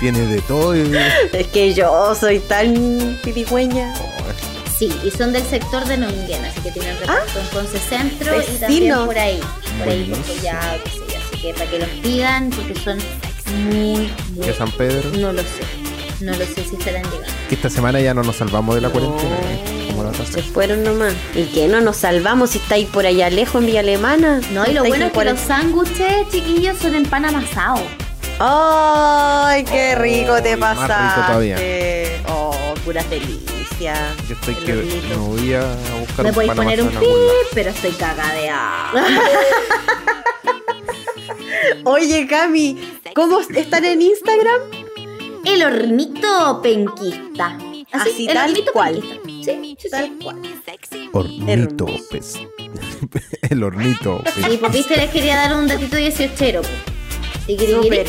Tiene 0.00 0.20
de 0.26 0.40
todo. 0.42 0.76
y- 0.76 0.92
Es 1.32 1.46
que 1.46 1.72
yo 1.72 2.14
soy 2.14 2.40
tan 2.40 3.18
pirigüeña. 3.22 3.94
Sí, 4.76 4.92
y 5.04 5.10
son 5.12 5.32
del 5.32 5.44
sector 5.44 5.84
de 5.86 5.96
Neuquén, 5.96 6.44
así 6.44 6.60
que 6.62 6.72
tienen 6.72 6.98
reparto 6.98 7.38
en 7.38 7.46
Conce 7.46 7.78
Centro 7.78 8.34
y 8.42 8.56
también 8.58 8.92
Ah. 8.92 9.04
Por 9.06 9.16
ahí. 9.18 9.40
Por 9.78 9.88
ahí, 9.88 10.04
por 10.04 10.18
Buenísimo. 10.18 10.36
Collado, 10.40 10.82
qué 10.84 10.90
sé 10.90 10.96
yo. 10.98 11.04
Así 11.16 11.40
que 11.42 11.54
para 11.54 11.70
que 11.70 11.78
los 11.78 11.88
pidan, 12.02 12.50
porque 12.50 12.74
son 12.80 12.98
muy, 13.68 14.10
muy. 14.34 14.46
¿Qué 14.46 14.52
San 14.52 14.70
Pedro? 14.72 15.10
No 15.16 15.32
lo 15.32 15.42
sé. 15.42 15.48
No 16.20 16.32
lo 16.32 16.38
sé 16.44 16.64
si 16.68 16.76
estarán 16.76 17.02
llegando. 17.04 17.26
Que 17.48 17.54
esta 17.54 17.70
semana 17.70 18.00
ya 18.00 18.14
no 18.14 18.22
nos 18.22 18.36
salvamos 18.36 18.74
de 18.74 18.80
la 18.80 18.90
cuarentena. 18.90 19.36
¿eh? 19.50 19.86
Como 19.90 20.04
la 20.04 20.10
otra 20.10 20.24
Se 20.24 20.42
fueron 20.42 20.82
nomás. 20.84 21.12
¿Y 21.34 21.44
qué? 21.46 21.68
¿No 21.68 21.80
nos 21.80 21.96
salvamos 21.98 22.50
si 22.50 22.58
estáis 22.58 22.88
por 22.88 23.06
allá 23.06 23.30
lejos 23.30 23.60
en 23.60 23.66
Villa 23.66 23.80
Alemana? 23.80 24.40
No, 24.52 24.64
y 24.66 24.72
lo 24.72 24.82
bueno 24.84 25.06
en 25.06 25.10
es 25.10 25.12
que 25.12 25.24
los 25.24 25.40
sándwiches, 25.40 26.28
chiquillos, 26.30 26.78
son 26.78 26.94
en 26.94 27.04
pan 27.06 27.24
amasado. 27.24 27.82
¡Ay, 28.38 29.64
qué 29.64 29.94
rico 29.94 30.40
te 30.42 30.50
Ay, 30.50 30.56
más 30.56 30.76
rico 30.76 30.88
pasaste! 30.88 31.22
todavía. 31.26 31.56
Oh, 32.28 32.74
pura 32.84 33.02
delicia. 33.04 33.94
Yo 34.28 34.34
estoy 34.34 34.54
que 34.56 34.72
me 34.74 35.16
voy 35.16 35.54
a 35.54 35.64
buscar 36.00 36.24
Me 36.24 36.32
podéis 36.32 36.52
poner 36.52 36.82
un 36.82 36.88
amasado 36.88 37.06
en 37.06 37.12
algún 37.12 37.26
lado. 37.26 37.38
pi, 37.40 37.46
pero 37.54 37.70
estoy 37.70 37.92
cagadeada. 37.92 38.92
Oye, 41.84 42.26
Cami, 42.26 42.78
¿cómo 43.14 43.40
están 43.40 43.84
en 43.84 44.02
Instagram? 44.02 44.60
El 45.44 45.62
hornito 45.62 46.60
penquista. 46.62 47.58
Así, 47.92 48.26
el 48.26 48.34
tal 48.34 48.50
hornito 48.50 48.72
cual. 48.72 48.94
penquista. 49.00 49.52
Sí, 49.52 49.76
sí, 49.78 49.90
Tal 49.90 50.04
sí. 50.06 50.18
cual. 50.22 50.42
Hornito, 51.12 51.86
pues. 52.10 52.38
El 53.50 53.62
hornito, 53.62 54.20
pues. 54.22 54.34
Sí, 54.34 54.56
pues 54.58 54.72
viste, 54.72 54.96
les 54.96 55.10
quería 55.10 55.36
dar 55.36 55.54
un 55.54 55.68
datito 55.68 55.96
18 55.96 56.34
pues. 56.62 56.68
Tiquiriquiri, 57.46 58.04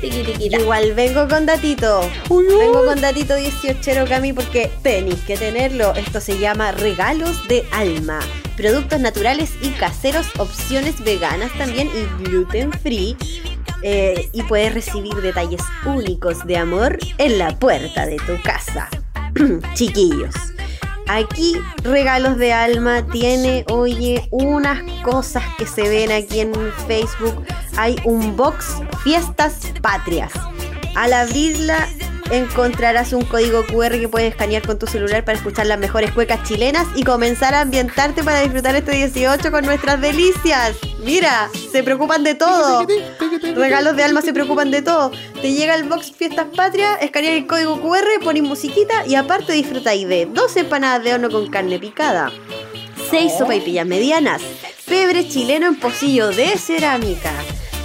tiquiriquiri. 0.00 0.56
Igual 0.62 0.94
vengo 0.94 1.26
con 1.28 1.44
datito. 1.44 2.08
Vengo 2.30 2.84
con 2.86 3.00
datito 3.00 3.34
18 3.34 4.04
Cami 4.08 4.32
porque 4.32 4.70
tenéis 4.82 5.20
que 5.22 5.36
tenerlo. 5.36 5.92
Esto 5.94 6.20
se 6.20 6.38
llama 6.38 6.70
regalos 6.70 7.46
de 7.48 7.64
alma. 7.72 8.20
Productos 8.56 9.00
naturales 9.00 9.50
y 9.60 9.70
caseros, 9.70 10.26
opciones 10.38 11.02
veganas 11.02 11.50
también 11.58 11.88
y 11.88 12.22
gluten 12.24 12.72
free. 12.72 13.16
Eh, 13.86 14.30
y 14.32 14.42
puedes 14.44 14.72
recibir 14.72 15.14
detalles 15.16 15.60
únicos 15.84 16.46
de 16.46 16.56
amor 16.56 16.98
en 17.18 17.38
la 17.38 17.58
puerta 17.58 18.06
de 18.06 18.16
tu 18.16 18.40
casa. 18.42 18.88
Chiquillos. 19.74 20.34
Aquí 21.06 21.56
Regalos 21.82 22.38
de 22.38 22.54
Alma 22.54 23.06
tiene, 23.12 23.66
oye, 23.70 24.26
unas 24.30 24.82
cosas 25.02 25.42
que 25.58 25.66
se 25.66 25.86
ven 25.86 26.10
aquí 26.10 26.40
en 26.40 26.54
Facebook. 26.86 27.44
Hay 27.76 27.96
un 28.04 28.34
box 28.38 28.76
Fiestas 29.02 29.60
Patrias. 29.82 30.32
Al 30.96 31.12
abrirla 31.12 31.86
encontrarás 32.30 33.12
un 33.12 33.24
código 33.24 33.64
QR 33.66 33.92
que 33.98 34.08
puedes 34.08 34.30
escanear 34.30 34.66
con 34.66 34.78
tu 34.78 34.86
celular 34.86 35.24
para 35.24 35.38
escuchar 35.38 35.66
las 35.66 35.78
mejores 35.78 36.12
cuecas 36.12 36.42
chilenas 36.42 36.86
y 36.94 37.04
comenzar 37.04 37.54
a 37.54 37.60
ambientarte 37.60 38.22
para 38.22 38.40
disfrutar 38.40 38.74
este 38.76 38.92
18 38.92 39.50
con 39.50 39.64
nuestras 39.64 40.00
delicias. 40.00 40.76
Mira, 41.04 41.50
se 41.70 41.82
preocupan 41.82 42.24
de 42.24 42.34
todo. 42.34 42.86
Regalos 43.54 43.96
de 43.96 44.02
alma 44.02 44.22
se 44.22 44.32
preocupan 44.32 44.70
de 44.70 44.82
todo. 44.82 45.10
Te 45.40 45.52
llega 45.52 45.74
el 45.74 45.84
box 45.84 46.12
Fiestas 46.12 46.46
Patrias, 46.56 46.98
escaneas 47.02 47.34
el 47.34 47.46
código 47.46 47.80
QR, 47.80 48.22
pones 48.22 48.42
musiquita 48.42 49.06
y 49.06 49.14
aparte 49.14 49.52
disfrutáis 49.52 50.08
de 50.08 50.26
dos 50.26 50.56
empanadas 50.56 51.04
de 51.04 51.14
horno 51.14 51.30
con 51.30 51.48
carne 51.48 51.78
picada, 51.78 52.32
seis 53.10 53.32
sopaipillas 53.38 53.86
medianas, 53.86 54.42
pebre 54.86 55.28
chileno 55.28 55.66
en 55.66 55.78
pocillo 55.78 56.28
de 56.28 56.56
cerámica, 56.58 57.32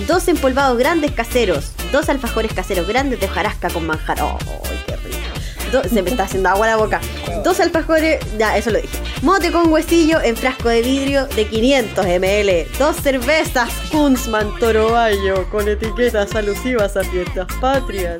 dos 0.07 0.27
empolvados 0.27 0.77
grandes 0.77 1.11
caseros, 1.11 1.71
dos 1.91 2.09
alfajores 2.09 2.53
caseros 2.53 2.87
grandes 2.87 3.19
de 3.19 3.25
hojarasca 3.25 3.69
con 3.69 3.85
manjar. 3.85 4.21
¡Oh, 4.21 4.37
qué 4.85 4.95
rico! 4.97 5.87
Se 5.89 6.01
me 6.01 6.09
está 6.09 6.23
haciendo 6.23 6.49
agua 6.49 6.67
la 6.67 6.77
boca. 6.77 6.99
Dos 7.43 7.59
alfajores, 7.59 8.19
ya, 8.37 8.57
eso 8.57 8.71
lo 8.71 8.79
dije. 8.79 8.97
Mote 9.21 9.51
con 9.51 9.71
huesillo 9.71 10.21
en 10.21 10.35
frasco 10.35 10.69
de 10.69 10.81
vidrio 10.81 11.27
de 11.27 11.45
500 11.45 12.05
ml. 12.05 12.67
Dos 12.77 12.95
cervezas 12.97 13.69
Kunzman 13.91 14.57
Toro 14.59 14.91
Bayo 14.91 15.49
con 15.49 15.67
etiquetas 15.67 16.33
alusivas 16.35 16.97
a 16.97 17.03
fiestas 17.03 17.47
patrias. 17.61 18.19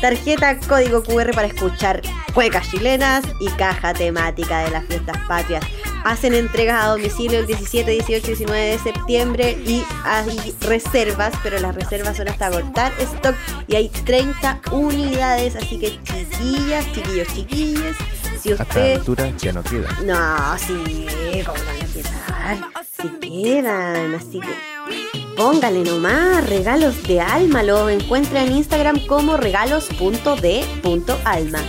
Tarjeta 0.00 0.58
código 0.60 1.02
QR 1.02 1.32
para 1.34 1.48
escuchar 1.48 2.00
cuecas 2.32 2.70
chilenas 2.70 3.22
y 3.38 3.48
caja 3.50 3.92
temática 3.92 4.60
de 4.64 4.70
las 4.70 4.86
fiestas 4.86 5.18
patrias. 5.28 5.62
Hacen 6.04 6.32
entregas 6.32 6.82
a 6.82 6.88
domicilio 6.88 7.40
el 7.40 7.46
17, 7.46 7.90
18 7.90 8.24
y 8.24 8.28
19 8.28 8.60
de 8.60 8.78
septiembre 8.78 9.58
y 9.66 9.84
hay 10.04 10.54
reservas, 10.60 11.34
pero 11.42 11.58
las 11.58 11.74
reservas 11.74 12.16
son 12.16 12.28
hasta 12.28 12.46
agotar 12.46 12.92
stock 12.98 13.34
y 13.66 13.76
hay 13.76 13.90
30 13.90 14.62
unidades, 14.72 15.56
así 15.56 15.78
que 15.78 15.98
chiquillas, 16.02 16.90
chiquillos, 16.92 17.28
chiquillas, 17.34 17.96
si 18.40 18.52
Hasta 18.52 18.62
usted... 18.62 18.96
altura 18.96 19.30
ya 19.36 19.52
no 19.52 19.62
queda. 19.62 19.88
No, 20.02 20.58
sí, 20.58 21.06
¿cómo 21.44 21.58
van 21.58 21.76
a 21.76 21.80
empezar? 21.80 22.58
Sí 23.02 23.10
quedan, 23.20 24.14
así 24.14 24.40
que 24.40 25.29
póngale 25.40 25.82
nomás, 25.84 26.46
regalos 26.50 27.02
de 27.04 27.22
alma. 27.22 27.62
Lo 27.62 27.88
encuentra 27.88 28.42
en 28.42 28.52
Instagram 28.52 29.06
como 29.06 29.38
regalos.de.alma. 29.38 31.60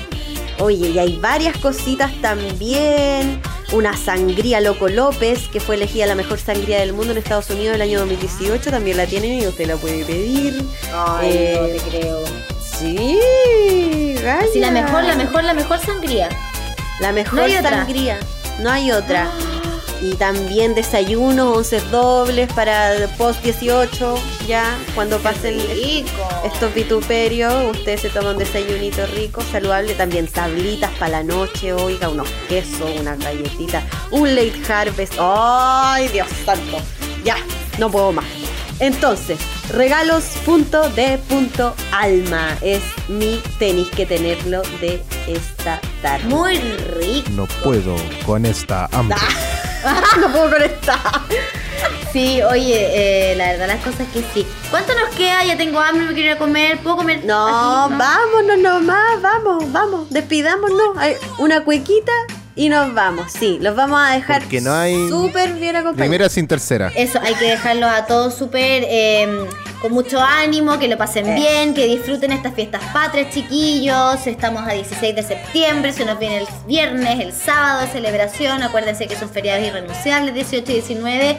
Oye, 0.59 0.89
y 0.89 0.99
hay 0.99 1.15
varias 1.15 1.57
cositas 1.57 2.11
también. 2.21 3.41
Una 3.71 3.95
sangría 3.95 4.59
Loco 4.59 4.89
López, 4.89 5.47
que 5.47 5.61
fue 5.61 5.75
elegida 5.75 6.05
la 6.05 6.15
mejor 6.15 6.37
sangría 6.37 6.81
del 6.81 6.91
mundo 6.91 7.13
en 7.13 7.19
Estados 7.19 7.49
Unidos 7.49 7.75
el 7.75 7.81
año 7.81 7.99
2018. 7.99 8.71
También 8.71 8.97
la 8.97 9.05
tienen 9.05 9.41
y 9.41 9.47
usted 9.47 9.67
la 9.67 9.77
puede 9.77 10.03
pedir. 10.03 10.61
Ay, 10.93 11.29
Eh, 11.31 11.57
no 11.61 11.67
te 11.67 11.77
creo. 11.89 12.25
Sí, 12.77 13.17
gaya. 14.21 14.47
Sí, 14.51 14.59
la 14.59 14.71
mejor, 14.71 15.05
la 15.05 15.15
mejor, 15.15 15.45
la 15.45 15.53
mejor 15.53 15.79
sangría. 15.79 16.27
La 16.99 17.13
mejor 17.13 17.49
No 17.49 17.61
sangría. 17.61 18.19
No 18.59 18.69
hay 18.69 18.91
otra. 18.91 19.31
Y 20.01 20.15
también 20.15 20.73
desayunos, 20.73 21.57
once 21.57 21.79
dobles 21.91 22.51
para 22.53 22.93
post 23.17 23.43
18, 23.43 24.15
ya, 24.47 24.75
cuando 24.95 25.19
pasen 25.19 25.59
Rico. 25.69 26.09
estos 26.43 26.73
vituperios, 26.73 27.77
usted 27.77 27.99
se 27.99 28.09
toma 28.09 28.31
un 28.31 28.39
desayunito 28.39 29.05
rico, 29.07 29.41
saludable, 29.51 29.93
también 29.93 30.25
tablitas 30.27 30.89
para 30.97 31.11
la 31.11 31.23
noche, 31.23 31.73
oiga, 31.73 32.09
unos 32.09 32.27
quesos, 32.49 32.89
una 32.99 33.15
galletita, 33.15 33.83
un 34.09 34.33
late 34.33 34.59
harvest, 34.67 35.13
¡ay, 35.19 36.07
Dios 36.07 36.27
santo! 36.45 36.77
Ya, 37.23 37.35
no 37.77 37.91
puedo 37.91 38.11
más. 38.11 38.25
Entonces, 38.79 39.37
regalos.de.alma 39.69 42.57
es 42.61 42.81
mi 43.07 43.39
tenis 43.59 43.87
que 43.89 44.07
tenerlo 44.07 44.63
de 44.81 45.03
esta 45.27 45.79
tarde. 46.01 46.25
Muy 46.25 46.57
rico. 46.57 47.29
No 47.29 47.45
puedo 47.63 47.95
con 48.25 48.47
esta 48.47 48.89
hambre. 48.91 49.19
no 50.19 50.31
puedo 50.31 50.51
conectar. 50.51 50.99
Sí, 52.11 52.41
oye, 52.43 53.31
eh, 53.31 53.35
la 53.35 53.51
verdad 53.53 53.67
las 53.67 53.83
cosas 53.83 54.07
que 54.13 54.23
sí. 54.33 54.45
¿Cuánto 54.69 54.93
nos 54.93 55.15
queda? 55.15 55.43
Ya 55.45 55.57
tengo 55.57 55.79
hambre, 55.79 56.05
me 56.05 56.13
quiero 56.13 56.31
ir 56.31 56.35
a 56.35 56.37
comer. 56.37 56.77
¿Puedo 56.79 56.97
comer? 56.97 57.23
No, 57.25 57.85
aquí? 57.85 57.95
vámonos 57.97 58.57
nomás, 58.57 59.21
vamos, 59.21 59.71
vamos, 59.71 60.09
despidámonos. 60.09 60.97
Hay 60.97 61.15
una 61.39 61.63
cuequita 61.63 62.11
y 62.55 62.69
nos 62.69 62.93
vamos. 62.93 63.31
Sí, 63.31 63.57
los 63.61 63.75
vamos 63.75 63.99
a 64.01 64.13
dejar 64.13 64.43
no 64.61 64.73
hay 64.73 65.09
súper 65.09 65.53
bien 65.53 65.75
acompañados. 65.75 65.97
Primera 65.97 66.29
sin 66.29 66.47
tercera. 66.47 66.91
Eso, 66.95 67.19
hay 67.21 67.33
que 67.35 67.45
dejarlos 67.45 67.89
a 67.89 68.05
todos 68.05 68.35
súper 68.35 68.83
eh, 68.87 69.45
con 69.81 69.93
mucho 69.93 70.19
ánimo, 70.21 70.77
que 70.77 70.87
lo 70.87 70.97
pasen 70.97 71.35
bien, 71.35 71.73
que 71.73 71.85
disfruten 71.85 72.31
estas 72.31 72.53
fiestas 72.53 72.81
patrias, 72.93 73.33
chiquillos. 73.33 74.27
Estamos 74.27 74.67
a 74.67 74.73
16 74.73 75.15
de 75.15 75.23
septiembre, 75.23 75.93
se 75.93 76.05
nos 76.05 76.19
viene 76.19 76.39
el 76.39 76.47
viernes, 76.67 77.19
el 77.19 77.33
sábado 77.33 77.81
de 77.81 77.87
celebración. 77.87 78.61
Acuérdense 78.63 79.07
que 79.07 79.15
son 79.15 79.29
feriados 79.29 79.65
irrenunciables, 79.65 80.33
18 80.33 80.71
y 80.71 80.75
19. 80.75 81.37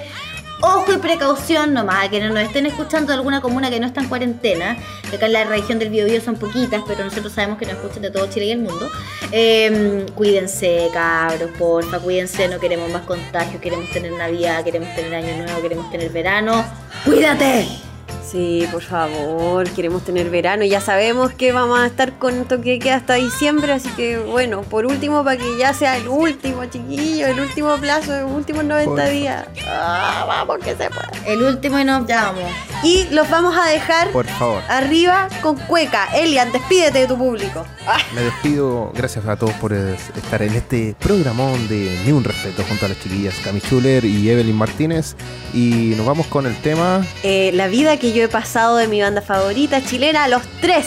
Ojo 0.64 0.92
y 0.92 0.98
precaución 0.98 1.74
nomás, 1.74 2.08
que 2.08 2.20
no 2.20 2.28
nos 2.28 2.44
estén 2.44 2.66
escuchando 2.66 3.08
de 3.08 3.14
alguna 3.14 3.40
comuna 3.40 3.68
que 3.68 3.80
no 3.80 3.86
está 3.86 4.00
en 4.00 4.08
cuarentena. 4.08 4.76
Acá 5.12 5.26
en 5.26 5.32
la 5.32 5.42
región 5.42 5.80
del 5.80 5.90
Biobío 5.90 6.20
son 6.20 6.36
poquitas, 6.36 6.82
pero 6.86 7.04
nosotros 7.04 7.32
sabemos 7.32 7.58
que 7.58 7.66
nos 7.66 7.74
escuchan 7.74 8.02
de 8.02 8.12
todo 8.12 8.28
Chile 8.28 8.46
y 8.46 8.50
el 8.52 8.60
mundo. 8.60 8.88
Eh, 9.32 10.06
cuídense, 10.14 10.88
cabros, 10.92 11.50
porfa, 11.58 11.98
cuídense. 11.98 12.46
No 12.46 12.60
queremos 12.60 12.88
más 12.90 13.02
contagios, 13.02 13.60
queremos 13.60 13.90
tener 13.90 14.12
Navidad, 14.12 14.62
queremos 14.62 14.94
tener 14.94 15.12
Año 15.12 15.36
Nuevo, 15.42 15.60
queremos 15.60 15.90
tener 15.90 16.10
verano. 16.10 16.64
¡Cuídate! 17.04 17.91
Sí, 18.24 18.66
por 18.72 18.82
favor, 18.82 19.68
queremos 19.70 20.04
tener 20.04 20.30
verano. 20.30 20.64
Ya 20.64 20.80
sabemos 20.80 21.32
que 21.32 21.52
vamos 21.52 21.78
a 21.80 21.86
estar 21.86 22.18
con 22.18 22.44
toque 22.46 22.70
de 22.70 22.78
queda 22.78 22.96
hasta 22.96 23.14
diciembre, 23.14 23.72
así 23.72 23.88
que 23.90 24.18
bueno, 24.18 24.62
por 24.62 24.86
último, 24.86 25.22
para 25.24 25.36
que 25.36 25.58
ya 25.58 25.74
sea 25.74 25.96
el 25.96 26.08
último, 26.08 26.64
chiquillo, 26.66 27.26
el 27.26 27.40
último 27.40 27.76
plazo, 27.76 28.18
los 28.22 28.30
últimos 28.30 28.64
90 28.64 28.90
Por- 28.94 29.10
días. 29.10 29.46
Ah, 29.66 30.24
vamos, 30.26 30.58
que 30.64 30.70
se 30.76 30.88
pueda. 30.88 31.10
El 31.26 31.42
último 31.42 31.78
y 31.78 31.84
nos 31.84 32.06
vamos. 32.06 32.44
Y 32.82 33.04
los 33.10 33.30
vamos 33.30 33.56
a 33.56 33.66
dejar 33.70 34.10
Por 34.10 34.26
favor. 34.26 34.60
arriba 34.68 35.28
con 35.40 35.56
cueca. 35.56 36.08
Elian, 36.14 36.50
despídete 36.50 37.00
de 37.00 37.06
tu 37.06 37.16
público. 37.16 37.64
Ah, 37.86 37.98
Me 38.14 38.22
despido. 38.22 38.90
Gracias 38.94 39.24
a 39.26 39.36
todos 39.36 39.52
por 39.54 39.72
estar 39.72 40.42
en 40.42 40.54
este 40.54 40.96
programón 40.98 41.68
de 41.68 42.00
Ni 42.04 42.10
un 42.12 42.24
respeto 42.24 42.64
junto 42.68 42.86
a 42.86 42.88
las 42.88 42.98
chiquillas 43.00 43.34
Cami 43.44 43.60
Schuller 43.60 44.04
y 44.04 44.28
Evelyn 44.30 44.56
Martínez. 44.56 45.14
Y 45.54 45.94
nos 45.96 46.06
vamos 46.06 46.26
con 46.26 46.44
el 46.46 46.56
tema. 46.60 47.06
eh, 47.22 47.50
la 47.54 47.68
vida 47.68 47.96
que 47.98 48.12
yo 48.12 48.24
he 48.24 48.28
pasado 48.28 48.76
de 48.78 48.88
mi 48.88 49.00
banda 49.00 49.22
favorita 49.22 49.80
chilena, 49.84 50.26
los 50.26 50.42
tres. 50.60 50.86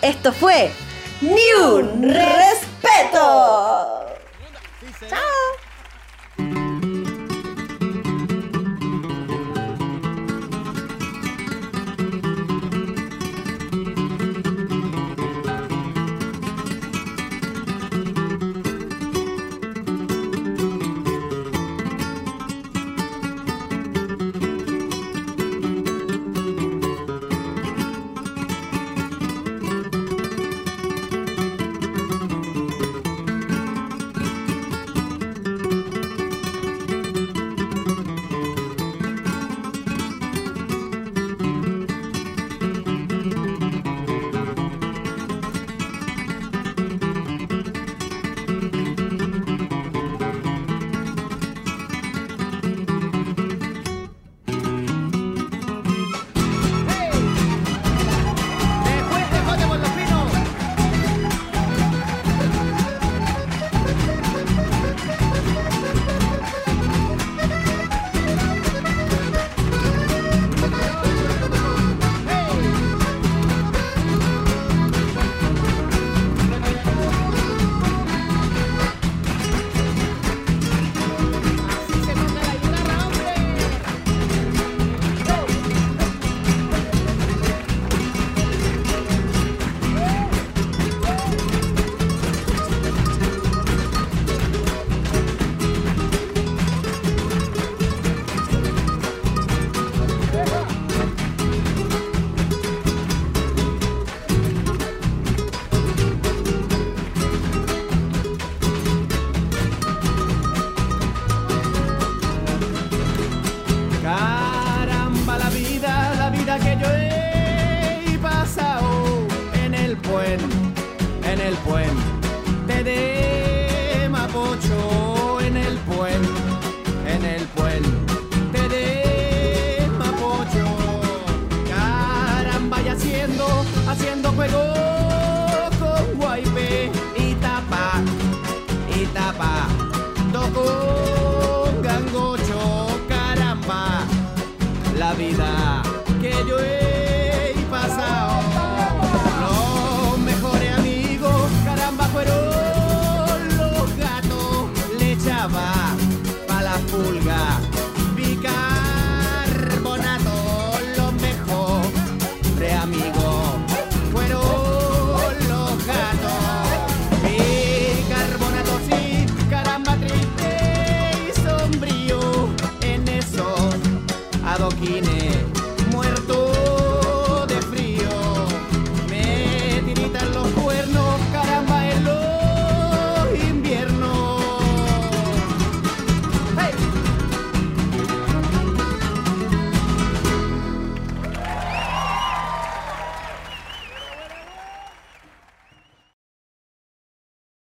Esto 0.00 0.32
fue 0.32 0.70
Ni 1.20 1.52
un 1.62 2.02
respeto. 2.04 4.00
Caramba 5.08 5.63